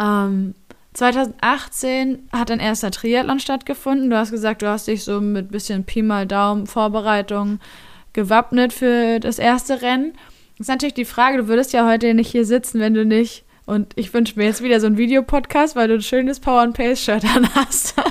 [0.00, 0.54] Ähm,
[0.94, 4.10] 2018 hat ein erster Triathlon stattgefunden.
[4.10, 7.60] Du hast gesagt, du hast dich so mit bisschen Pi mal Daumen Vorbereitung
[8.12, 10.12] gewappnet für das erste Rennen.
[10.58, 13.44] Das ist natürlich die Frage, du würdest ja heute nicht hier sitzen, wenn du nicht
[13.66, 16.76] und ich wünsche mir jetzt wieder so einen Videopodcast, weil du ein schönes Power and
[16.76, 17.94] Pace Shirt an hast.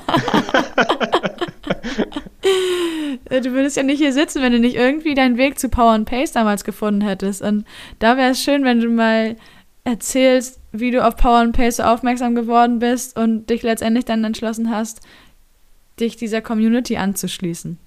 [3.29, 6.09] du würdest ja nicht hier sitzen, wenn du nicht irgendwie deinen Weg zu Power and
[6.09, 7.41] Pace damals gefunden hättest.
[7.41, 7.65] Und
[7.99, 9.35] da wäre es schön, wenn du mal
[9.83, 14.23] erzählst, wie du auf Power and Pace so aufmerksam geworden bist und dich letztendlich dann
[14.23, 15.01] entschlossen hast,
[15.99, 17.77] dich dieser Community anzuschließen.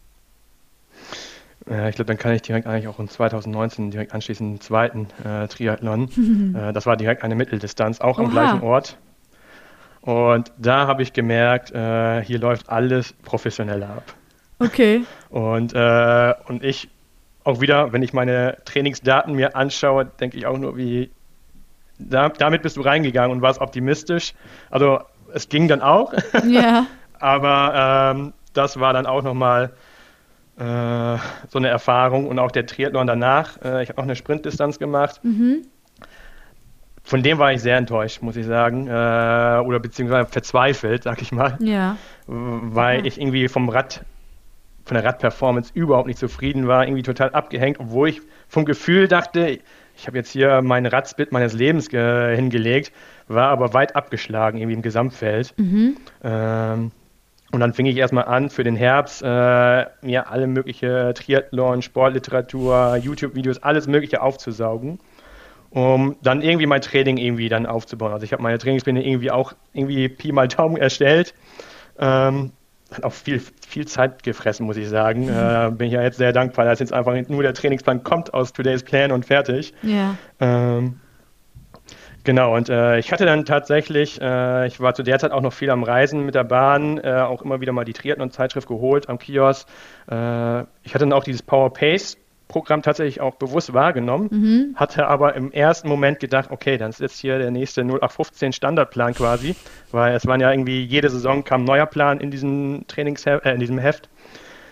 [1.68, 5.08] Ja, ich glaube, dann kann ich direkt eigentlich auch in 2019 direkt anschließen einen zweiten
[5.24, 6.54] äh, Triathlon.
[6.56, 8.26] äh, das war direkt eine Mitteldistanz, auch Oha.
[8.26, 8.98] am gleichen Ort.
[10.02, 14.14] Und da habe ich gemerkt, äh, hier läuft alles professioneller ab.
[14.58, 15.04] Okay.
[15.30, 16.90] Und, äh, und ich
[17.44, 21.10] auch wieder, wenn ich meine Trainingsdaten mir anschaue, denke ich auch nur, wie
[21.98, 24.34] da, damit bist du reingegangen und warst optimistisch.
[24.70, 25.00] Also
[25.32, 26.12] es ging dann auch.
[26.46, 26.86] Ja.
[27.20, 29.70] Aber ähm, das war dann auch nochmal äh,
[30.56, 33.60] so eine Erfahrung und auch der Triathlon danach.
[33.62, 35.20] Äh, ich habe auch eine Sprintdistanz gemacht.
[35.24, 35.66] Mhm.
[37.02, 38.86] Von dem war ich sehr enttäuscht, muss ich sagen.
[38.86, 41.58] Äh, oder beziehungsweise verzweifelt, sag ich mal.
[41.60, 41.96] Ja.
[42.26, 43.04] Weil ja.
[43.04, 44.04] ich irgendwie vom Rad,
[44.84, 49.58] von der Radperformance überhaupt nicht zufrieden war, irgendwie total abgehängt, obwohl ich vom Gefühl dachte,
[49.96, 52.92] ich habe jetzt hier meinen Radsplit meines Lebens hingelegt,
[53.28, 55.54] war aber weit abgeschlagen irgendwie im Gesamtfeld.
[55.56, 55.96] Mhm.
[56.22, 56.90] Ähm,
[57.54, 62.96] und dann fing ich erstmal an, für den Herbst äh, mir alle mögliche Triathlon, Sportliteratur,
[62.96, 64.98] YouTube-Videos, alles Mögliche aufzusaugen,
[65.70, 68.12] um dann irgendwie mein Training irgendwie dann aufzubauen.
[68.12, 71.32] Also ich habe meine Trainingspläne irgendwie auch irgendwie Pi mal Daumen erstellt.
[71.96, 72.50] Ähm,
[72.92, 75.26] hat auch viel, viel Zeit gefressen, muss ich sagen.
[75.26, 75.30] Mhm.
[75.30, 78.52] Äh, bin ich ja jetzt sehr dankbar, dass jetzt einfach nur der Trainingsplan kommt aus
[78.52, 79.74] Today's Plan und fertig.
[79.82, 80.16] Ja.
[80.40, 80.98] Ähm,
[82.24, 85.52] genau, und äh, ich hatte dann tatsächlich, äh, ich war zu der Zeit auch noch
[85.52, 89.18] viel am Reisen mit der Bahn, äh, auch immer wieder mal die Triathlon-Zeitschrift geholt am
[89.18, 89.68] Kiosk.
[90.10, 92.16] Äh, ich hatte dann auch dieses Power Pace
[92.48, 94.76] Programm tatsächlich auch bewusst wahrgenommen, mhm.
[94.76, 99.14] hatte aber im ersten Moment gedacht, okay, dann ist jetzt hier der nächste 0815 Standardplan
[99.14, 99.56] quasi,
[99.90, 103.54] weil es waren ja irgendwie jede Saison kam ein neuer Plan in diesem Trainingsheft, äh,
[103.54, 104.08] in diesem Heft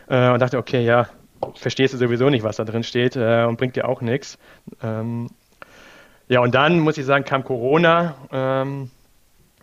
[0.09, 1.09] äh, und dachte, okay, ja,
[1.55, 4.39] verstehst du sowieso nicht, was da drin steht äh, und bringt dir auch nichts.
[4.83, 5.29] Ähm,
[6.29, 8.91] ja, und dann muss ich sagen, kam Corona ähm,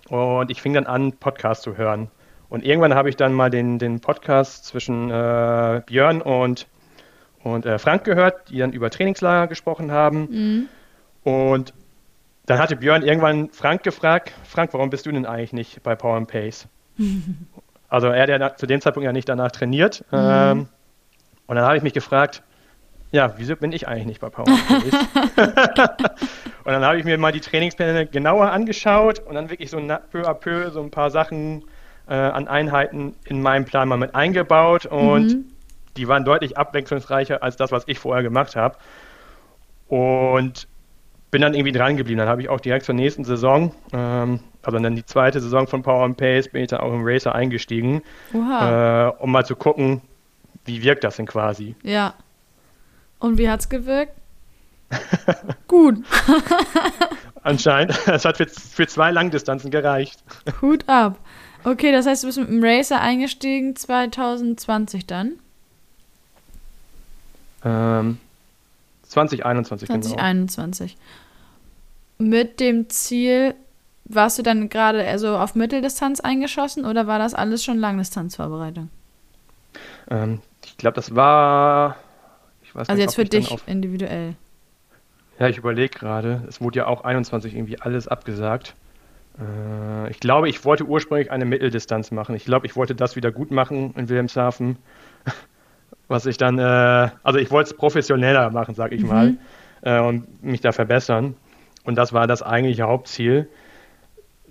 [0.10, 2.10] und ich fing dann an, Podcast zu hören.
[2.50, 6.68] Und irgendwann habe ich dann mal den, den Podcast zwischen äh, Björn und,
[7.44, 10.28] und äh, Frank gehört, die dann über Trainingslager gesprochen haben.
[10.32, 10.68] Mhm.
[11.24, 11.74] Und
[12.48, 16.18] dann hatte Björn irgendwann Frank gefragt, Frank, warum bist du denn eigentlich nicht bei Power
[16.18, 16.68] and Pace?
[17.90, 20.04] also er hat ja zu dem Zeitpunkt ja nicht danach trainiert.
[20.12, 20.18] Mhm.
[20.20, 20.68] Ähm,
[21.46, 22.42] und dann habe ich mich gefragt,
[23.12, 24.58] ja, wieso bin ich eigentlich nicht bei Power und
[26.66, 30.34] dann habe ich mir mal die Trainingspläne genauer angeschaut und dann wirklich so peu à
[30.34, 31.64] peu so ein paar Sachen
[32.08, 35.46] äh, an Einheiten in meinen Plan mal mit eingebaut und mhm.
[35.98, 38.78] die waren deutlich abwechslungsreicher als das, was ich vorher gemacht habe.
[39.88, 40.68] Und
[41.32, 42.20] bin dann irgendwie dran geblieben.
[42.20, 45.84] Dann habe ich auch direkt zur nächsten Saison, ähm, also dann die zweite Saison von
[45.84, 48.02] Power and Pace, bin ich dann auch im Racer eingestiegen,
[48.34, 50.02] äh, um mal zu gucken,
[50.66, 51.76] wie wirkt das denn quasi.
[51.84, 52.14] Ja.
[53.20, 54.14] Und wie hat es gewirkt?
[55.68, 56.04] Gut.
[57.44, 57.98] Anscheinend.
[58.08, 60.24] Es hat für, für zwei Langdistanzen gereicht.
[60.62, 61.18] Hut ab.
[61.64, 65.34] Okay, das heißt, du bist mit dem Racer eingestiegen 2020 dann?
[67.64, 68.18] Ähm,
[69.04, 70.98] 2021, 2021.
[72.18, 72.30] Genau.
[72.32, 73.56] Mit dem Ziel,
[74.06, 78.90] warst du dann gerade also auf Mitteldistanz eingeschossen oder war das alles schon Langdistanzvorbereitung?
[80.10, 81.98] Ähm, ich glaube, das war.
[82.76, 84.36] Also nicht, jetzt für dich auf, individuell.
[85.40, 86.44] Ja, ich überlege gerade.
[86.48, 88.76] Es wurde ja auch 21 irgendwie alles abgesagt.
[89.40, 92.36] Äh, ich glaube, ich wollte ursprünglich eine Mitteldistanz machen.
[92.36, 94.78] Ich glaube, ich wollte das wieder gut machen in Wilhelmshaven.
[96.08, 99.08] Was ich dann, äh, also ich wollte es professioneller machen, sag ich mhm.
[99.08, 99.38] mal,
[99.82, 101.36] äh, und mich da verbessern.
[101.84, 103.48] Und das war das eigentliche Hauptziel.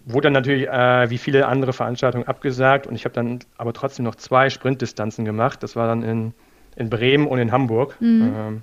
[0.06, 4.04] Wurde dann natürlich äh, wie viele andere Veranstaltungen abgesagt und ich habe dann aber trotzdem
[4.04, 5.62] noch zwei Sprintdistanzen gemacht.
[5.62, 6.32] Das war dann in,
[6.78, 7.96] in Bremen und in Hamburg.
[8.00, 8.34] Mhm.
[8.36, 8.62] Ähm,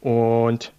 [0.00, 0.72] und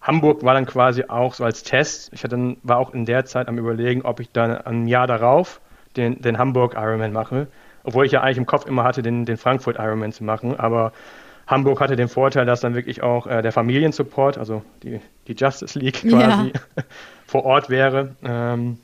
[0.00, 2.10] Hamburg war dann quasi auch so als Test.
[2.12, 5.60] Ich hatte, war auch in der Zeit am Überlegen, ob ich dann ein Jahr darauf
[5.96, 7.48] den, den Hamburg Ironman mache.
[7.84, 10.58] Obwohl ich ja eigentlich im Kopf immer hatte, den, den Frankfurt Ironman zu machen.
[10.58, 10.92] Aber
[11.46, 15.78] Hamburg hatte den Vorteil, dass dann wirklich auch äh, der Familiensupport, also die, die Justice
[15.78, 16.84] League quasi, ja.
[17.26, 18.14] vor Ort wäre.
[18.22, 18.78] Ähm,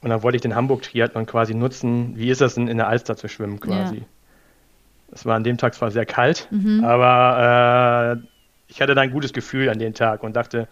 [0.00, 2.16] und dann wollte ich den Hamburg-Triathlon quasi nutzen.
[2.16, 3.98] Wie ist das denn in der Alster zu schwimmen quasi?
[3.98, 4.02] Es
[5.16, 5.24] ja.
[5.24, 6.84] war an dem Tag zwar sehr kalt, mhm.
[6.84, 8.26] aber äh,
[8.68, 10.68] ich hatte da ein gutes Gefühl an den Tag und dachte,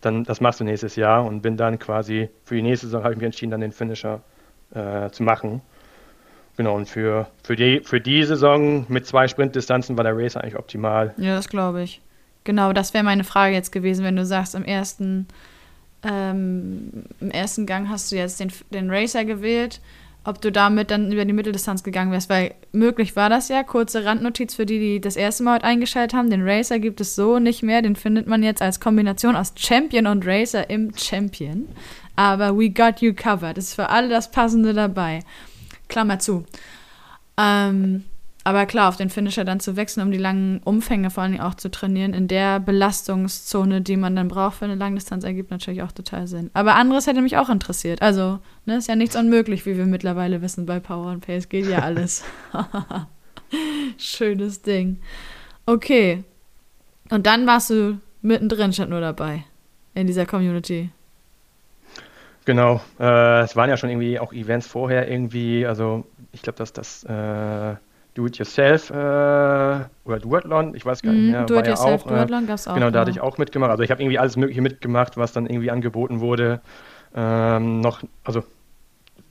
[0.00, 3.14] dann das machst du nächstes Jahr und bin dann quasi für die nächste Saison habe
[3.14, 4.20] ich mich entschieden, dann den Finisher
[4.74, 5.60] äh, zu machen.
[6.56, 10.58] Genau, und für, für, die, für die Saison mit zwei Sprintdistanzen war der Racer eigentlich
[10.58, 11.14] optimal.
[11.16, 12.00] Ja, das glaube ich.
[12.42, 15.28] Genau, das wäre meine Frage jetzt gewesen, wenn du sagst, im ersten,
[16.02, 19.80] ähm, im ersten Gang hast du jetzt den, den Racer gewählt
[20.28, 23.62] ob du damit dann über die Mitteldistanz gegangen wärst, weil möglich war das ja.
[23.62, 26.28] Kurze Randnotiz für die, die das erste Mal heute eingeschaltet haben.
[26.28, 27.80] Den Racer gibt es so nicht mehr.
[27.80, 31.66] Den findet man jetzt als Kombination aus Champion und Racer im Champion.
[32.14, 33.56] Aber we got you covered.
[33.56, 35.20] Ist für alle das Passende dabei.
[35.88, 36.44] Klammer zu.
[37.38, 38.04] Ähm,
[38.48, 41.52] aber klar, auf den Finisher dann zu wechseln, um die langen Umfänge vor allem auch
[41.52, 45.92] zu trainieren, in der Belastungszone, die man dann braucht für eine Langdistanz, ergibt natürlich auch
[45.92, 46.48] total Sinn.
[46.54, 48.00] Aber anderes hätte mich auch interessiert.
[48.00, 51.50] Also, ne, ist ja nichts unmöglich, wie wir mittlerweile wissen bei Power and Pace.
[51.50, 52.24] Geht ja alles.
[53.98, 54.98] Schönes Ding.
[55.66, 56.24] Okay.
[57.10, 59.44] Und dann warst du mittendrin, statt nur dabei.
[59.92, 60.88] In dieser Community.
[62.46, 62.80] Genau.
[62.98, 65.66] Äh, es waren ja schon irgendwie auch Events vorher irgendwie.
[65.66, 67.04] Also, ich glaube, dass das.
[67.04, 67.76] Äh
[68.18, 71.44] Do-It-Yourself äh, oder Duathlon, ich weiß gar nicht mhm, mehr.
[71.44, 72.74] Do-It-Yourself, äh, Duathlon gab es auch.
[72.74, 73.70] Genau, da hatte ich auch mitgemacht.
[73.70, 76.60] Also ich habe irgendwie alles Mögliche mitgemacht, was dann irgendwie angeboten wurde.
[77.14, 78.42] Ähm, noch, also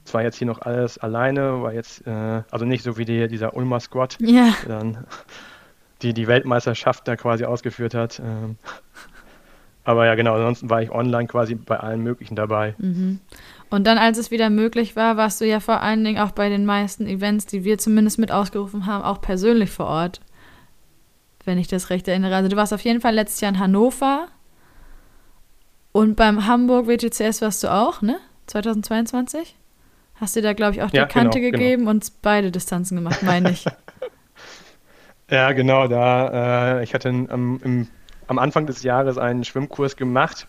[0.05, 3.57] zwar jetzt hier noch alles alleine, war jetzt, äh, also nicht so wie die, dieser
[3.57, 4.53] Ulmer Squad, yeah.
[4.65, 5.05] dann
[6.01, 8.21] die die Weltmeisterschaft da quasi ausgeführt hat.
[8.23, 8.55] Ähm,
[9.83, 12.73] aber ja, genau, ansonsten war ich online quasi bei allen möglichen dabei.
[12.77, 13.19] Mhm.
[13.69, 16.49] Und dann, als es wieder möglich war, warst du ja vor allen Dingen auch bei
[16.49, 20.21] den meisten Events, die wir zumindest mit ausgerufen haben, auch persönlich vor Ort.
[21.43, 22.35] Wenn ich das recht erinnere.
[22.35, 24.27] Also du warst auf jeden Fall letztes Jahr in Hannover.
[25.91, 28.19] Und beim Hamburg WTCS warst du auch, ne?
[28.47, 29.55] 2022?
[30.15, 31.57] Hast du da, glaube ich, auch die ja, Kante genau, genau.
[31.57, 31.91] gegeben genau.
[31.91, 33.65] und beide Distanzen gemacht, meine ich.
[35.29, 35.87] ja, genau.
[35.87, 37.87] Da, äh, ich hatte ähm, im,
[38.27, 40.47] am Anfang des Jahres einen Schwimmkurs gemacht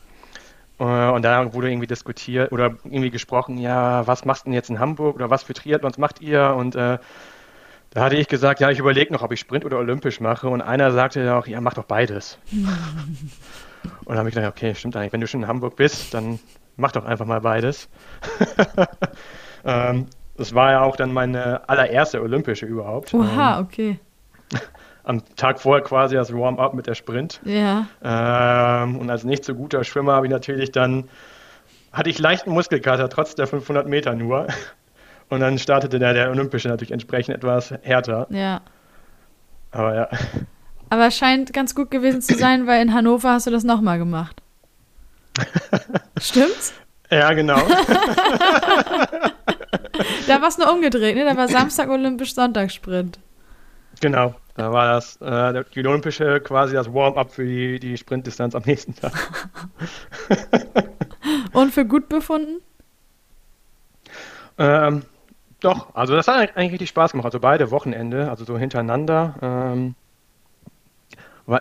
[0.85, 4.79] und da wurde irgendwie diskutiert oder irgendwie gesprochen, ja, was machst du denn jetzt in
[4.79, 6.55] Hamburg oder was für Triathlons macht ihr?
[6.57, 6.99] Und äh, da
[7.91, 10.49] Da hatte ich gesagt, ja, ich überlege noch, ob ich Sprint oder Olympisch mache.
[10.49, 12.39] Und einer sagte ja auch, ja, mach doch beides.
[12.53, 12.69] und
[14.07, 16.39] dann habe ich gedacht, okay, stimmt eigentlich, wenn du schon in Hamburg bist, dann
[16.77, 17.89] mach doch einfach mal beides.
[19.65, 23.13] ähm, das war ja auch dann meine allererste Olympische überhaupt.
[23.15, 24.01] Oha, ähm, okay.
[25.09, 27.41] Am Tag vorher quasi das Warm-up mit der Sprint.
[27.45, 27.87] Ja.
[28.05, 31.09] Ähm, und als nicht so guter Schwimmer habe ich natürlich dann,
[31.93, 34.49] hatte ich leichten Muskelkater, trotz der 500 Meter nur.
[35.31, 38.27] Und dann startete der, der Olympische natürlich entsprechend etwas härter.
[38.31, 38.63] Ja.
[39.71, 40.09] Aber ja.
[40.91, 43.99] Aber es scheint ganz gut gewesen zu sein, weil in Hannover hast du das nochmal
[43.99, 44.41] gemacht.
[46.21, 46.73] Stimmt's?
[47.11, 47.57] Ja, genau.
[50.27, 51.25] da war es nur umgedreht, ne?
[51.25, 53.19] Da war Samstag Olympisch, Sonntag Sprint.
[54.01, 58.65] Genau, da war das äh, die Olympische quasi das Warm-up für die, die Sprintdistanz am
[58.67, 59.13] nächsten Tag.
[61.53, 62.61] Und für gut befunden?
[64.59, 65.03] Ähm,
[65.61, 67.27] doch, also das hat eigentlich richtig Spaß gemacht.
[67.27, 69.37] Also beide Wochenende, also so hintereinander.
[69.41, 69.95] Ähm,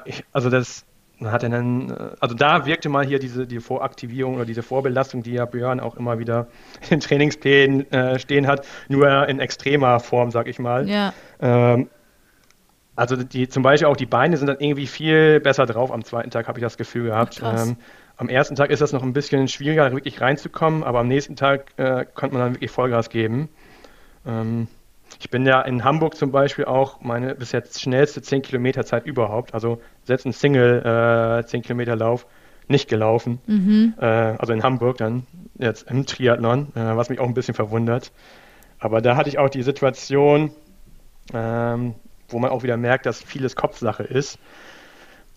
[0.06, 0.84] ich, also das
[1.24, 5.22] hat er dann, äh, also da wirkte mal hier diese die Voraktivierung oder diese Vorbelastung,
[5.22, 6.48] die ja Björn auch immer wieder
[6.90, 10.90] in Trainingsplänen äh, stehen hat, nur in extremer Form, sag ich mal.
[10.90, 11.14] Ja.
[11.40, 11.92] Ähm,
[12.98, 16.32] also die zum Beispiel auch die Beine sind dann irgendwie viel besser drauf am zweiten
[16.32, 17.42] Tag, habe ich das Gefühl gehabt.
[17.44, 17.78] Ach, ähm,
[18.18, 21.72] am ersten Tag ist das noch ein bisschen schwieriger, wirklich reinzukommen, aber am nächsten Tag
[21.78, 23.50] äh, konnte man dann wirklich Vollgas geben.
[24.26, 24.68] Ähm,
[25.20, 29.06] ich bin ja in Hamburg zum Beispiel auch meine bis jetzt schnellste 10 Kilometer Zeit
[29.06, 32.26] überhaupt, also selbst ein Single äh, 10 Kilometer Lauf
[32.68, 33.40] nicht gelaufen.
[33.46, 33.94] Mhm.
[34.02, 35.28] Äh, also in Hamburg dann
[35.60, 38.12] jetzt im Triathlon, äh, was mich auch ein bisschen verwundert.
[38.80, 40.52] Aber da hatte ich auch die Situation,
[41.32, 41.94] ähm,
[42.30, 44.40] wo man auch wieder merkt, dass vieles Kopfsache ist.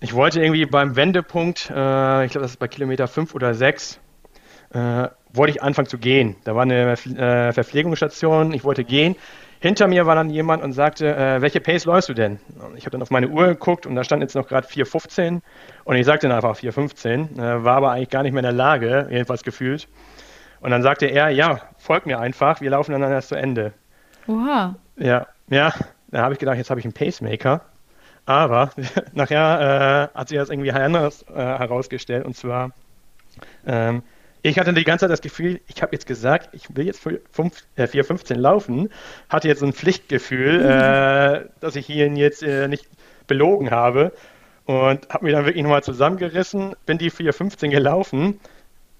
[0.00, 4.00] Ich wollte irgendwie beim Wendepunkt, äh, ich glaube, das ist bei Kilometer 5 oder 6,
[4.72, 6.36] äh, wollte ich anfangen zu gehen.
[6.44, 9.16] Da war eine äh, Verpflegungsstation, ich wollte gehen.
[9.62, 12.40] Hinter mir war dann jemand und sagte, äh, welche Pace läufst du denn?
[12.58, 15.42] Und ich habe dann auf meine Uhr geguckt und da stand jetzt noch gerade 4,15
[15.84, 18.52] und ich sagte dann einfach 4,15, äh, war aber eigentlich gar nicht mehr in der
[18.52, 19.86] Lage, jedenfalls gefühlt.
[20.60, 23.74] Und dann sagte er, ja, folg mir einfach, wir laufen dann erst zu Ende.
[24.26, 24.76] Oha.
[24.96, 25.74] Ja, ja,
[26.10, 27.62] da habe ich gedacht, jetzt habe ich einen Pacemaker.
[28.26, 28.70] Aber
[29.12, 32.70] nachher äh, hat sich das irgendwie anders äh, herausgestellt und zwar
[33.66, 34.02] ähm,
[34.42, 37.20] ich hatte die ganze Zeit das Gefühl, ich habe jetzt gesagt, ich will jetzt für
[37.76, 38.88] 4,15 äh, laufen,
[39.28, 42.86] hatte jetzt so ein Pflichtgefühl, äh, dass ich ihn jetzt äh, nicht
[43.26, 44.12] belogen habe
[44.64, 48.40] und habe mich dann wirklich nochmal zusammengerissen, bin die 4,15 gelaufen,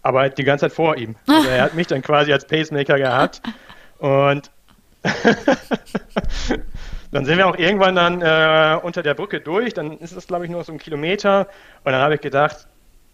[0.03, 1.16] aber die ganze Zeit vor ihm.
[1.27, 3.40] Also er hat mich dann quasi als Pacemaker gehabt
[3.99, 4.51] und
[7.12, 10.44] dann sind wir auch irgendwann dann äh, unter der Brücke durch, dann ist es glaube
[10.44, 11.49] ich nur so ein Kilometer
[11.85, 12.68] und dann habe ich gedacht,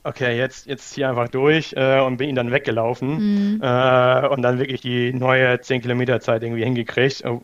[0.06, 3.60] okay, jetzt, jetzt hier einfach durch äh, und bin ihn dann weggelaufen mhm.
[3.62, 7.24] äh, und dann wirklich die neue 10 Kilometer Zeit irgendwie hingekriegt.
[7.24, 7.42] Oh,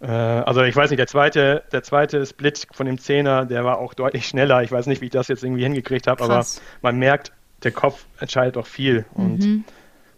[0.00, 3.78] äh, also ich weiß nicht, der zweite, der zweite Split von dem Zehner, der war
[3.78, 4.62] auch deutlich schneller.
[4.62, 6.44] Ich weiß nicht, wie ich das jetzt irgendwie hingekriegt habe, aber
[6.82, 7.32] man merkt,
[7.64, 9.04] der Kopf entscheidet doch viel.
[9.16, 9.24] Mhm.
[9.24, 9.64] Und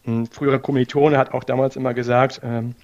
[0.07, 2.75] ein früherer Kommilitone hat auch damals immer gesagt, ähm,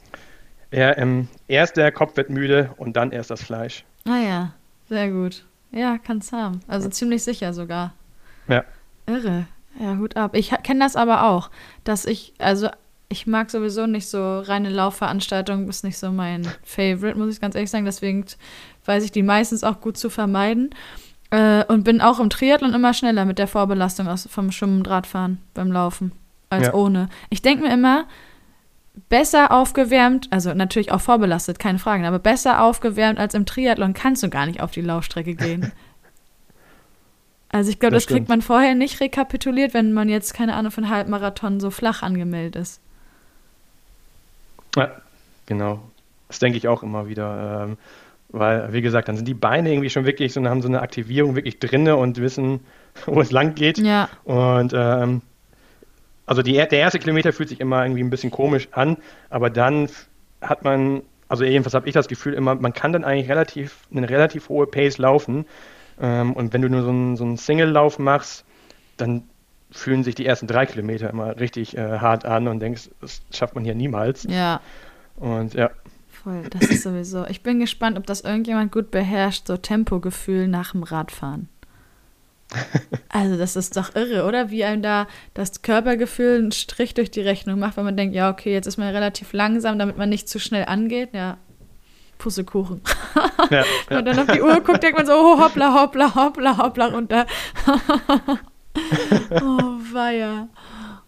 [0.71, 3.85] er, ähm, erst der Kopf wird müde und dann erst das Fleisch.
[4.07, 4.53] Ah ja,
[4.89, 5.45] sehr gut.
[5.73, 6.61] Ja, kann's haben.
[6.69, 7.93] Also ziemlich sicher sogar.
[8.49, 8.65] Ja.
[9.07, 9.47] Irre.
[9.79, 10.35] Ja, Hut ab.
[10.35, 11.51] Ich kenne das aber auch,
[11.85, 12.69] dass ich, also
[13.09, 17.55] ich mag sowieso nicht so reine Laufveranstaltungen, ist nicht so mein Favorite, muss ich ganz
[17.55, 17.85] ehrlich sagen.
[17.85, 18.25] Deswegen
[18.85, 20.71] weiß ich die meistens auch gut zu vermeiden.
[21.31, 24.89] Äh, und bin auch im Triathlon immer schneller mit der Vorbelastung aus, vom Schwimmen und
[24.89, 26.13] Radfahren beim Laufen
[26.51, 26.75] als ja.
[26.75, 27.09] ohne.
[27.31, 28.07] Ich denke mir immer,
[29.09, 34.23] besser aufgewärmt, also natürlich auch vorbelastet, keine Frage, aber besser aufgewärmt als im Triathlon kannst
[34.23, 35.73] du gar nicht auf die Laufstrecke gehen.
[37.49, 40.73] Also ich glaube, das, das kriegt man vorher nicht rekapituliert, wenn man jetzt, keine Ahnung,
[40.73, 42.81] von Halbmarathon so flach angemeldet ist.
[44.77, 44.91] Ja,
[45.47, 45.81] genau.
[46.29, 47.67] Das denke ich auch immer wieder.
[47.69, 47.79] Ähm,
[48.29, 51.37] weil, wie gesagt, dann sind die Beine irgendwie schon wirklich so, haben so eine Aktivierung
[51.37, 52.61] wirklich drinne und wissen,
[53.07, 53.79] wo es lang geht.
[53.79, 54.09] Ja.
[54.25, 55.23] Und ähm,
[56.27, 58.97] also die, der erste Kilometer fühlt sich immer irgendwie ein bisschen komisch an,
[59.31, 59.89] aber dann
[60.41, 64.11] hat man, also jedenfalls habe ich das Gefühl immer, man kann dann eigentlich relativ, eine
[64.11, 65.47] relativ hohe Pace laufen
[66.01, 68.45] ähm, und wenn du nur so einen, so einen Single-Lauf machst,
[68.97, 69.25] dann
[69.71, 73.55] fühlen sich die ersten drei Kilometer immer richtig äh, hart an und denkst, das schafft
[73.55, 74.25] man hier niemals.
[74.25, 74.61] Ja.
[75.17, 75.71] Und ja.
[76.09, 77.25] Voll, das ist sowieso.
[77.27, 81.49] Ich bin gespannt, ob das irgendjemand gut beherrscht, so Tempogefühl nach dem Radfahren.
[83.09, 84.51] Also, das ist doch irre, oder?
[84.51, 88.31] Wie einem da das Körpergefühl einen Strich durch die Rechnung macht, wenn man denkt, ja,
[88.31, 91.11] okay, jetzt ist man relativ langsam, damit man nicht zu schnell angeht.
[91.13, 91.39] Ja,
[92.19, 92.81] Pussekuchen.
[93.51, 96.59] Ja, Wenn man dann auf die Uhr guckt, denkt man so, oh, hoppla, hoppla, hoppla,
[96.59, 97.27] hoppla runter.
[99.31, 100.49] oh, weia.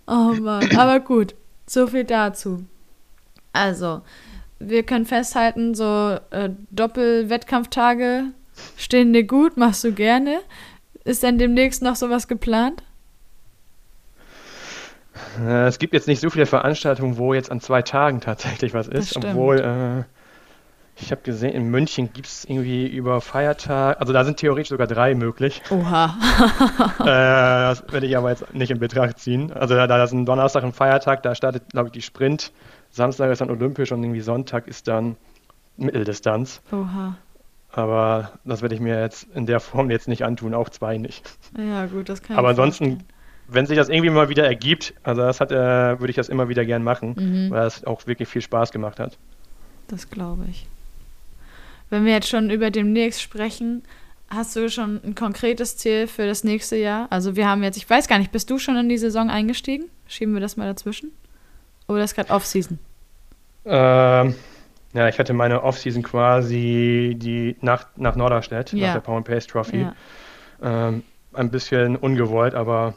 [0.07, 0.76] Oh Mann.
[0.76, 1.34] Aber gut,
[1.66, 2.64] so viel dazu.
[3.53, 4.03] Also,
[4.61, 8.26] wir können festhalten, so äh, Doppel-Wettkampftage
[8.76, 10.39] stehen dir gut, machst du gerne.
[11.09, 12.82] Ist denn demnächst noch sowas geplant?
[15.40, 18.88] Äh, es gibt jetzt nicht so viele Veranstaltungen, wo jetzt an zwei Tagen tatsächlich was
[18.88, 24.22] ist, obwohl äh, ich habe gesehen, in München gibt es irgendwie über Feiertag, also da
[24.22, 25.62] sind theoretisch sogar drei möglich.
[25.70, 26.14] Oha.
[27.00, 29.50] äh, das werde ich aber jetzt nicht in Betracht ziehen.
[29.50, 32.52] Also da, da ist ein Donnerstag ein Feiertag, da startet, glaube ich, die Sprint.
[32.90, 35.16] Samstag ist dann olympisch und irgendwie Sonntag ist dann
[35.78, 36.61] Mitteldistanz.
[36.70, 37.16] Oha.
[37.70, 41.22] Aber das werde ich mir jetzt in der Form jetzt nicht antun, auch zwei nicht.
[41.56, 43.04] Ja, gut, das kann Aber ansonsten,
[43.46, 46.48] wenn sich das irgendwie mal wieder ergibt, also das hat, äh, würde ich das immer
[46.48, 47.50] wieder gern machen, mhm.
[47.50, 49.18] weil es auch wirklich viel Spaß gemacht hat.
[49.88, 50.66] Das glaube ich.
[51.90, 53.82] Wenn wir jetzt schon über demnächst sprechen,
[54.28, 57.06] hast du schon ein konkretes Ziel für das nächste Jahr?
[57.10, 59.86] Also wir haben jetzt, ich weiß gar nicht, bist du schon in die Saison eingestiegen?
[60.06, 61.12] Schieben wir das mal dazwischen?
[61.86, 62.78] Oder ist gerade Off-Season?
[63.64, 64.34] Ähm,
[64.95, 68.89] ja, ich hatte meine Off-Season quasi die nach, nach Norderstedt, ja.
[68.89, 69.82] nach der Power Pace Trophy.
[69.82, 69.95] Ja.
[70.62, 71.03] Ähm,
[71.34, 72.95] ein bisschen ungewollt, aber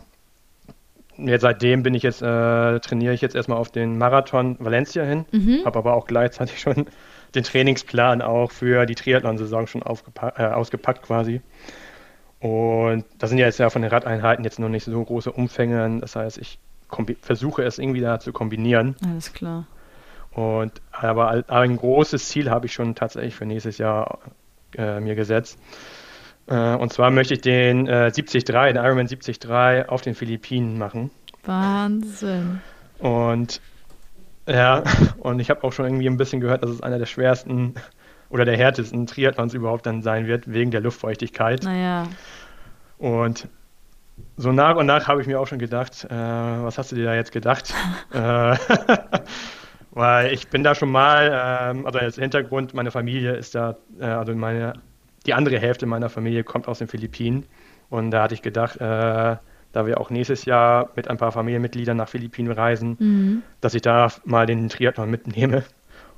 [1.18, 5.26] jetzt seitdem bin ich jetzt, äh, trainiere ich jetzt erstmal auf den Marathon Valencia hin,
[5.32, 5.62] mhm.
[5.66, 6.86] habe aber auch gleichzeitig schon
[7.36, 11.42] den Trainingsplan auch für die Triathlon-Saison schon äh, ausgepackt quasi.
[12.39, 16.00] Und das sind ja jetzt ja von den Radeinheiten jetzt noch nicht so große Umfänge.
[16.02, 16.58] Das heißt, ich
[17.22, 18.96] versuche es irgendwie da zu kombinieren.
[19.06, 19.68] Alles klar.
[20.34, 24.19] Und aber ein großes Ziel habe ich schon tatsächlich für nächstes Jahr
[24.77, 25.59] äh, mir gesetzt.
[26.47, 31.11] Äh, und zwar möchte ich den äh, 73, den Ironman 73 auf den Philippinen machen.
[31.43, 32.61] Wahnsinn.
[32.99, 33.61] Und
[34.47, 34.84] ja,
[35.19, 37.75] und ich habe auch schon irgendwie ein bisschen gehört, dass es einer der schwersten
[38.29, 41.63] oder der härtesten Triathlons überhaupt dann sein wird, wegen der Luftfeuchtigkeit.
[41.63, 42.07] Naja.
[42.97, 43.49] Und
[44.38, 47.05] so nach und nach habe ich mir auch schon gedacht, äh, was hast du dir
[47.05, 47.73] da jetzt gedacht?
[49.92, 54.06] weil ich bin da schon mal, äh, also als Hintergrund, meine Familie ist da, äh,
[54.06, 54.74] also meine,
[55.26, 57.46] die andere Hälfte meiner Familie kommt aus den Philippinen.
[57.89, 59.36] Und da hatte ich gedacht, äh,
[59.74, 63.44] da wir auch nächstes Jahr mit ein paar Familienmitgliedern nach Philippinen reisen, mhm.
[63.60, 65.64] dass ich da mal den Triathlon mitnehme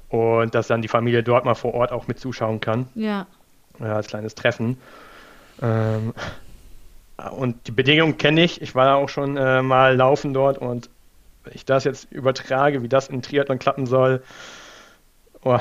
[0.10, 2.88] und dass dann die Familie dort mal vor Ort auch mit zuschauen kann.
[2.96, 3.26] Ja.
[3.80, 4.78] ja als kleines Treffen.
[5.62, 6.14] Ähm,
[7.38, 8.62] und die Bedingungen kenne ich.
[8.62, 10.90] Ich war da auch schon äh, mal laufen dort und
[11.44, 14.24] wenn ich das jetzt übertrage, wie das in Triathlon klappen soll,
[15.44, 15.60] oh,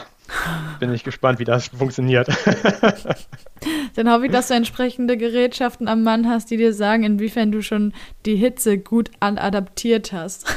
[0.80, 2.28] bin ich gespannt, wie das funktioniert.
[3.94, 7.62] Dann hoffe ich, dass du entsprechende Gerätschaften am Mann hast, die dir sagen, inwiefern du
[7.62, 7.92] schon
[8.24, 10.46] die Hitze gut adaptiert hast.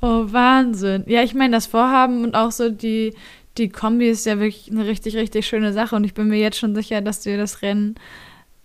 [0.00, 1.04] oh, Wahnsinn.
[1.06, 3.14] Ja, ich meine, das Vorhaben und auch so die,
[3.56, 5.96] die Kombi ist ja wirklich eine richtig, richtig schöne Sache.
[5.96, 7.94] Und ich bin mir jetzt schon sicher, dass dir das Rennen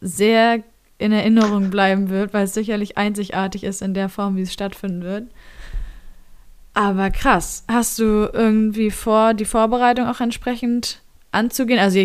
[0.01, 0.63] sehr
[0.99, 5.01] in Erinnerung bleiben wird, weil es sicherlich einzigartig ist in der Form, wie es stattfinden
[5.01, 5.23] wird.
[6.73, 11.79] Aber krass, hast du irgendwie vor, die Vorbereitung auch entsprechend anzugehen?
[11.79, 11.99] Also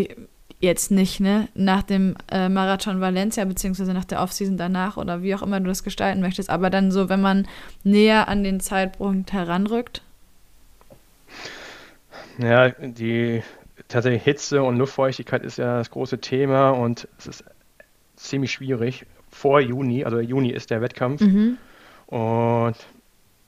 [0.61, 1.49] jetzt nicht, ne?
[1.55, 5.67] Nach dem äh, Marathon Valencia, beziehungsweise nach der Offseason danach oder wie auch immer du
[5.67, 7.47] das gestalten möchtest, aber dann so, wenn man
[7.83, 10.03] näher an den Zeitpunkt heranrückt?
[12.39, 13.43] Ja, die
[13.89, 17.45] tatsächlich Hitze und Luftfeuchtigkeit ist ja das große Thema und es ist
[18.17, 21.21] ziemlich schwierig vor Juni, also Juni ist der Wettkampf.
[21.21, 21.59] Mhm.
[22.07, 22.77] Und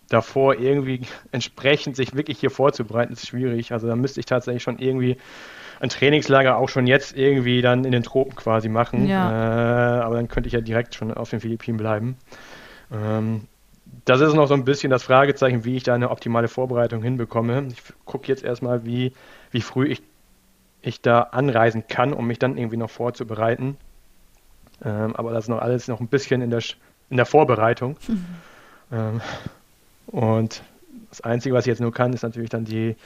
[0.09, 1.03] davor irgendwie
[1.33, 3.73] entsprechend sich wirklich hier vorzubereiten, ist schwierig.
[3.73, 5.17] Also da müsste ich tatsächlich schon irgendwie
[5.81, 9.07] ein Trainingslager auch schon jetzt irgendwie dann in den Tropen quasi machen.
[9.07, 9.99] Ja.
[9.99, 12.17] Äh, aber dann könnte ich ja direkt schon auf den Philippinen bleiben.
[12.93, 13.43] Ähm,
[14.05, 17.69] das ist noch so ein bisschen das Fragezeichen, wie ich da eine optimale Vorbereitung hinbekomme.
[17.71, 19.13] Ich gucke jetzt erstmal, wie,
[19.51, 20.03] wie früh ich,
[20.83, 23.77] ich da anreisen kann, um mich dann irgendwie noch vorzubereiten.
[24.85, 26.63] Ähm, aber das ist noch alles noch ein bisschen in der,
[27.11, 27.97] in der Vorbereitung.
[28.09, 28.27] Mhm.
[28.93, 29.21] Ähm,
[30.07, 30.63] und
[31.11, 32.97] das Einzige, was ich jetzt nur kann, ist natürlich dann die,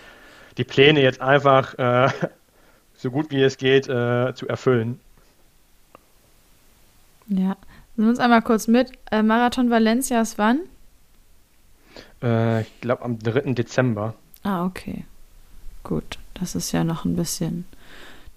[0.57, 2.11] die Pläne jetzt einfach äh,
[2.97, 5.01] so gut wie es geht äh, zu erfüllen.
[7.29, 7.57] Ja,
[7.97, 8.93] nimm uns einmal kurz mit.
[9.11, 10.61] Äh, Marathon Valencia ist wann?
[12.23, 13.53] Äh, ich glaube am 3.
[13.53, 14.15] Dezember.
[14.43, 15.05] Ah, okay.
[15.85, 17.65] Gut, das ist ja noch ein bisschen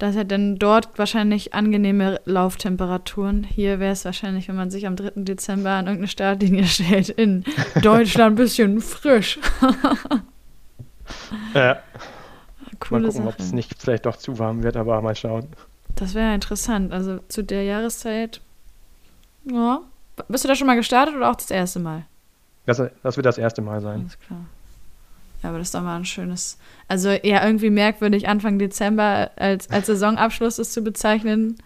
[0.04, 3.46] das hat dann dort wahrscheinlich angenehme Lauftemperaturen.
[3.46, 5.12] Hier wäre es wahrscheinlich, wenn man sich am 3.
[5.24, 7.46] Dezember an irgendeine Startlinie stellt, in
[7.82, 9.40] Deutschland ein bisschen frisch.
[11.54, 11.78] ja.
[12.82, 15.48] Coole mal gucken, ob es nicht vielleicht doch zu warm wird, aber mal schauen.
[15.96, 16.92] Das wäre interessant.
[16.92, 18.42] Also zu der Jahreszeit.
[19.50, 19.84] Ja.
[20.28, 22.04] Bist du da schon mal gestartet oder auch das erste Mal?
[22.66, 24.02] Das, das wird das erste Mal sein.
[24.02, 24.42] Alles klar.
[25.44, 29.70] Ja, aber das ist doch mal ein schönes, also ja, irgendwie merkwürdig, Anfang Dezember als,
[29.70, 31.58] als Saisonabschluss das zu bezeichnen,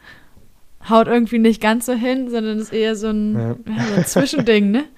[0.89, 3.73] haut irgendwie nicht ganz so hin, sondern ist eher so ein, ja.
[3.75, 4.85] Ja, so ein Zwischending, ne?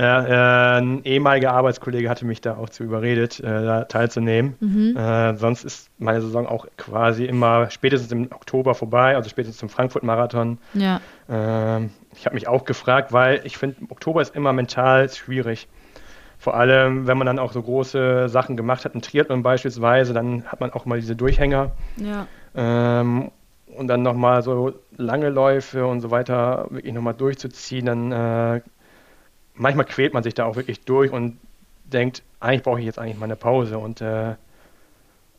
[0.00, 4.54] Ja, äh, ein ehemaliger Arbeitskollege hatte mich da auch zu überredet, äh, da teilzunehmen.
[4.60, 4.96] Mhm.
[4.96, 9.68] Äh, sonst ist meine Saison auch quasi immer spätestens im Oktober vorbei, also spätestens zum
[9.68, 10.58] Frankfurt-Marathon.
[10.74, 11.00] Ja.
[11.28, 15.66] Ähm, ich habe mich auch gefragt, weil ich finde, Oktober ist immer mental schwierig.
[16.38, 20.44] Vor allem, wenn man dann auch so große Sachen gemacht hat, ein Triathlon beispielsweise, dann
[20.44, 21.72] hat man auch mal diese Durchhänger.
[21.96, 22.26] Ja.
[22.54, 23.30] Ähm,
[23.76, 28.60] und dann nochmal so lange Läufe und so weiter wirklich nochmal durchzuziehen, dann äh,
[29.54, 31.38] manchmal quält man sich da auch wirklich durch und
[31.84, 34.34] denkt, eigentlich brauche ich jetzt eigentlich mal eine Pause und äh,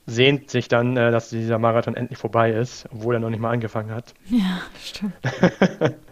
[0.05, 3.51] sehnt sich dann, äh, dass dieser Marathon endlich vorbei ist, obwohl er noch nicht mal
[3.51, 4.13] angefangen hat.
[4.25, 5.13] Ja, stimmt.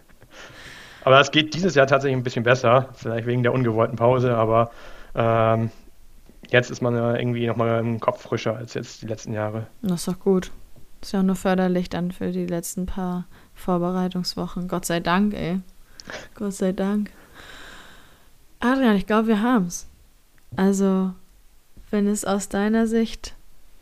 [1.08, 4.70] aber es geht dieses Jahr tatsächlich ein bisschen besser, vielleicht wegen der ungewollten Pause, aber
[5.14, 5.70] ähm,
[6.50, 9.66] jetzt ist man irgendwie nochmal im Kopf frischer als jetzt die letzten Jahre.
[9.80, 10.50] Das ist doch gut.
[11.00, 14.68] Ist ja auch nur förderlich dann für die letzten paar Vorbereitungswochen.
[14.68, 15.60] Gott sei Dank, ey.
[16.34, 17.10] Gott sei Dank.
[18.60, 19.88] Adrian, ich glaube, wir haben's.
[20.56, 21.12] Also,
[21.90, 23.34] wenn es aus deiner Sicht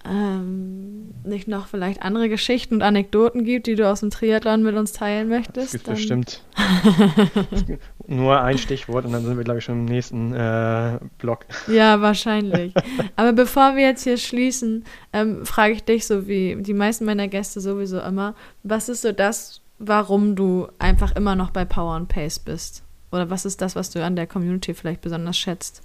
[0.09, 4.77] ähm, nicht noch vielleicht andere Geschichten und Anekdoten gibt, die du aus dem Triathlon mit
[4.77, 5.57] uns teilen möchtest.
[5.57, 6.43] Das gibt bestimmt.
[8.07, 11.47] Nur ein Stichwort und dann sind wir, glaube ich, schon im nächsten äh, Block.
[11.67, 12.73] Ja, wahrscheinlich.
[13.17, 17.29] Aber bevor wir jetzt hier schließen, ähm, frage ich dich, so wie die meisten meiner
[17.29, 22.09] Gäste sowieso immer, was ist so das, warum du einfach immer noch bei Power and
[22.09, 22.83] Pace bist?
[23.11, 25.83] Oder was ist das, was du an der Community vielleicht besonders schätzt?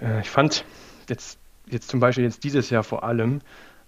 [0.00, 0.64] Äh, ich fand
[1.08, 1.38] jetzt
[1.68, 3.40] jetzt zum Beispiel jetzt dieses Jahr vor allem,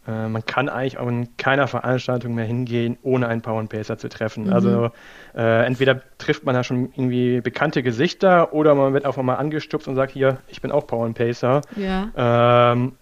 [0.07, 4.09] äh, man kann eigentlich auch in keiner Veranstaltung mehr hingehen, ohne einen Power Pacer zu
[4.09, 4.47] treffen.
[4.47, 4.53] Mhm.
[4.53, 4.91] Also
[5.37, 9.87] äh, entweder trifft man da schon irgendwie bekannte Gesichter oder man wird einfach mal angestupst
[9.87, 11.61] und sagt, hier, ich bin auch Power Pacer.
[11.77, 12.73] Ja.
[12.73, 12.93] Ähm,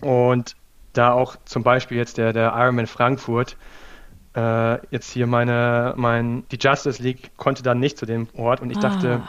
[0.00, 0.56] und
[0.92, 3.56] da auch zum Beispiel jetzt der, der Ironman Frankfurt,
[4.34, 8.70] äh, jetzt hier meine, mein, die Justice League konnte dann nicht zu dem Ort und
[8.70, 8.82] ich ah.
[8.82, 9.22] dachte,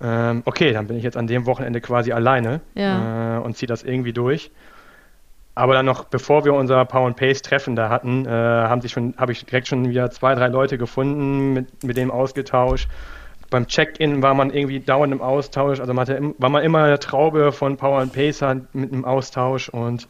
[0.00, 3.36] ähm, okay, dann bin ich jetzt an dem Wochenende quasi alleine ja.
[3.36, 4.50] äh, und ziehe das irgendwie durch.
[5.54, 8.92] Aber dann noch, bevor wir unser Power and Pace Treffen da hatten, äh, haben sich
[8.92, 12.88] schon, habe ich direkt schon wieder zwei, drei Leute gefunden, mit, mit dem ausgetauscht.
[13.50, 16.98] Beim Check-in war man irgendwie dauernd im Austausch, also man hatte, war man immer eine
[16.98, 20.08] Traube von Power and Pacer mit einem Austausch und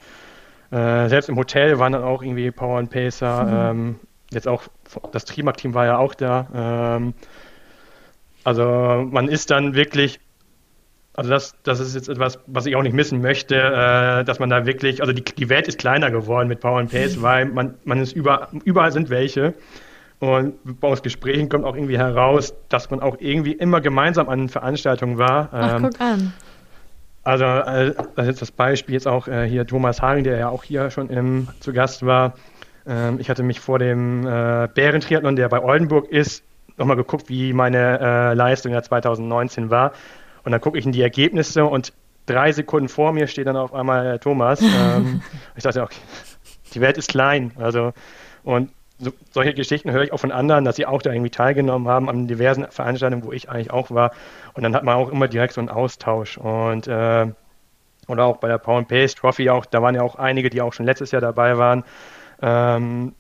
[0.71, 3.45] äh, selbst im Hotel waren dann auch irgendwie Power and Pacer.
[3.45, 3.81] Mhm.
[3.81, 4.63] Ähm, jetzt auch
[5.11, 6.47] das Trimark-Team war ja auch da.
[6.55, 7.15] Ähm,
[8.45, 10.21] also man ist dann wirklich,
[11.15, 14.51] also das, das ist jetzt etwas, was ich auch nicht missen möchte, äh, dass man
[14.51, 17.23] da wirklich, also die, die Welt ist kleiner geworden mit Power and Pace, mhm.
[17.23, 19.55] weil man, man ist über, überall sind welche.
[20.21, 25.19] Und aus Gesprächen kommt auch irgendwie heraus, dass man auch irgendwie immer gemeinsam an Veranstaltungen
[25.19, 25.49] war.
[25.51, 26.33] Ach, ähm, guck an.
[27.25, 30.49] Also, äh, das ist jetzt das Beispiel jetzt auch äh, hier Thomas Haring, der ja
[30.49, 32.35] auch hier schon im, zu Gast war.
[32.87, 36.45] Ähm, ich hatte mich vor dem äh, Bärentriathlon, der bei Oldenburg ist,
[36.77, 39.93] nochmal geguckt, wie meine äh, Leistung ja 2019 war.
[40.45, 41.93] Und dann gucke ich in die Ergebnisse und
[42.27, 44.63] drei Sekunden vor mir steht dann auf einmal äh, Thomas.
[44.73, 45.23] Ähm,
[45.57, 46.01] ich dachte, okay,
[46.75, 47.53] die Welt ist klein.
[47.59, 47.93] Also,
[48.43, 51.89] und so, solche Geschichten höre ich auch von anderen, dass sie auch da irgendwie teilgenommen
[51.89, 54.13] haben an diversen Veranstaltungen, wo ich eigentlich auch war.
[54.55, 56.39] Und dann hat man auch immer direkt so einen Austausch.
[56.39, 57.27] Und äh,
[58.09, 60.73] oder auch bei der Power Pace Trophy auch, da waren ja auch einige, die auch
[60.73, 61.85] schon letztes Jahr dabei waren.
[62.41, 63.15] Ähm,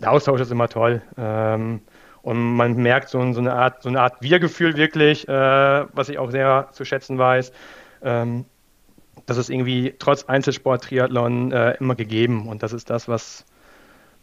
[0.00, 1.02] der Austausch ist immer toll.
[1.18, 1.82] Ähm,
[2.22, 6.18] und man merkt so, so, eine Art, so eine Art Wir-Gefühl wirklich, äh, was ich
[6.18, 7.52] auch sehr zu schätzen weiß.
[8.02, 8.44] Ähm,
[9.26, 12.48] das ist irgendwie trotz Einzelsport-Triathlon äh, immer gegeben.
[12.48, 13.44] Und das ist das, was,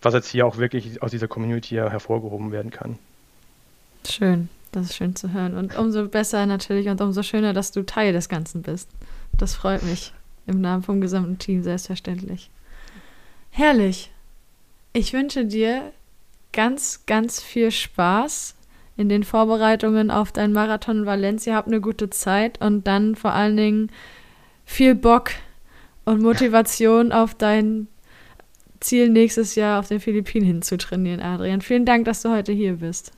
[0.02, 3.00] was jetzt hier auch wirklich aus dieser Community hervorgehoben werden kann.
[4.08, 5.56] Schön, das ist schön zu hören.
[5.56, 8.90] Und umso besser natürlich und umso schöner, dass du Teil des Ganzen bist.
[9.38, 10.14] Das freut mich
[10.46, 12.50] im Namen vom gesamten Team selbstverständlich.
[13.52, 14.12] Herrlich.
[14.94, 15.92] Ich wünsche dir
[16.58, 18.56] ganz, ganz viel Spaß
[18.98, 21.54] in den Vorbereitungen auf deinen Marathon in Valencia.
[21.54, 23.92] Hab eine gute Zeit und dann vor allen Dingen
[24.66, 25.30] viel Bock
[26.04, 27.88] und Motivation auf dein
[28.80, 31.62] Ziel nächstes Jahr auf den Philippinen hinzutrainieren, Adrian.
[31.62, 33.12] Vielen Dank, dass du heute hier bist.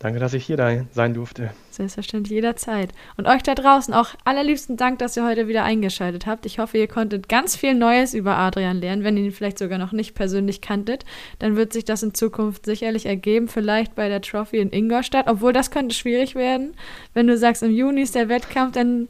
[0.00, 1.50] Danke, dass ich hier sein durfte.
[1.70, 2.90] Selbstverständlich jederzeit.
[3.16, 6.46] Und euch da draußen auch allerliebsten Dank, dass ihr heute wieder eingeschaltet habt.
[6.46, 9.02] Ich hoffe, ihr konntet ganz viel Neues über Adrian lernen.
[9.02, 11.04] Wenn ihr ihn vielleicht sogar noch nicht persönlich kanntet,
[11.40, 13.48] dann wird sich das in Zukunft sicherlich ergeben.
[13.48, 15.26] Vielleicht bei der Trophy in Ingolstadt.
[15.26, 16.74] Obwohl das könnte schwierig werden.
[17.12, 19.08] Wenn du sagst, im Juni ist der Wettkampf, dann.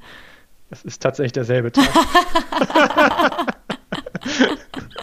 [0.71, 1.89] Es ist tatsächlich derselbe Tag.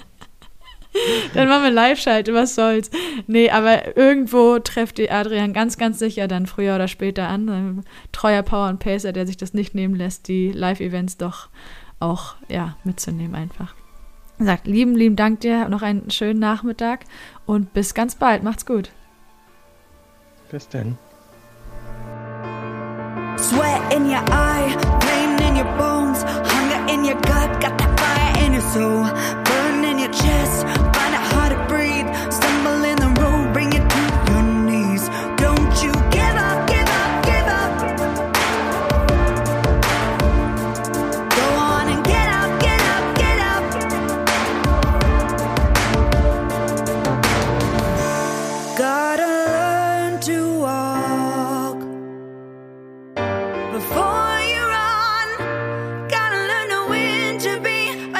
[1.33, 2.89] dann machen wir Live-Schalte, was soll's.
[3.27, 7.49] Nee, aber irgendwo trefft ihr Adrian ganz, ganz sicher dann früher oder später an.
[7.49, 11.49] Ein treuer Power und Pacer, der sich das nicht nehmen lässt, die Live-Events doch
[11.99, 13.73] auch ja, mitzunehmen einfach.
[14.37, 17.05] Sagt, lieben, lieben Dank dir, noch einen schönen Nachmittag
[17.45, 18.43] und bis ganz bald.
[18.43, 18.91] Macht's gut.
[20.51, 20.97] Bis denn.
[23.37, 28.45] Sweat in your eye, pain in your bones, hunger in your gut, got that fire
[28.45, 29.03] in your soul,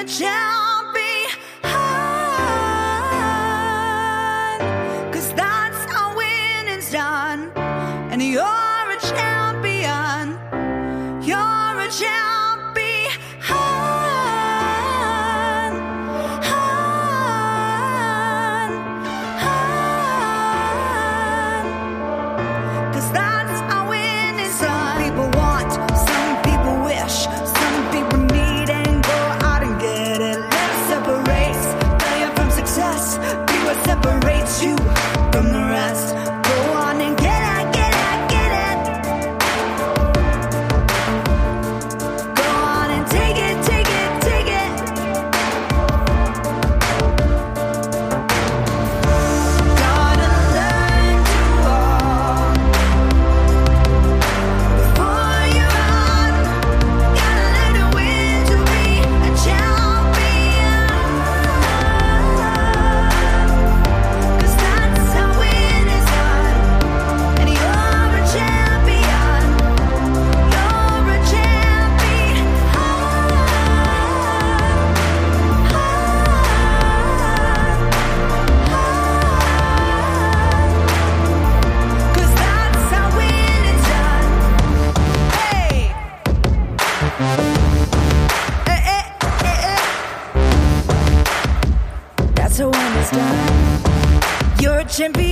[0.06, 0.55] watch.
[94.95, 95.24] Champion.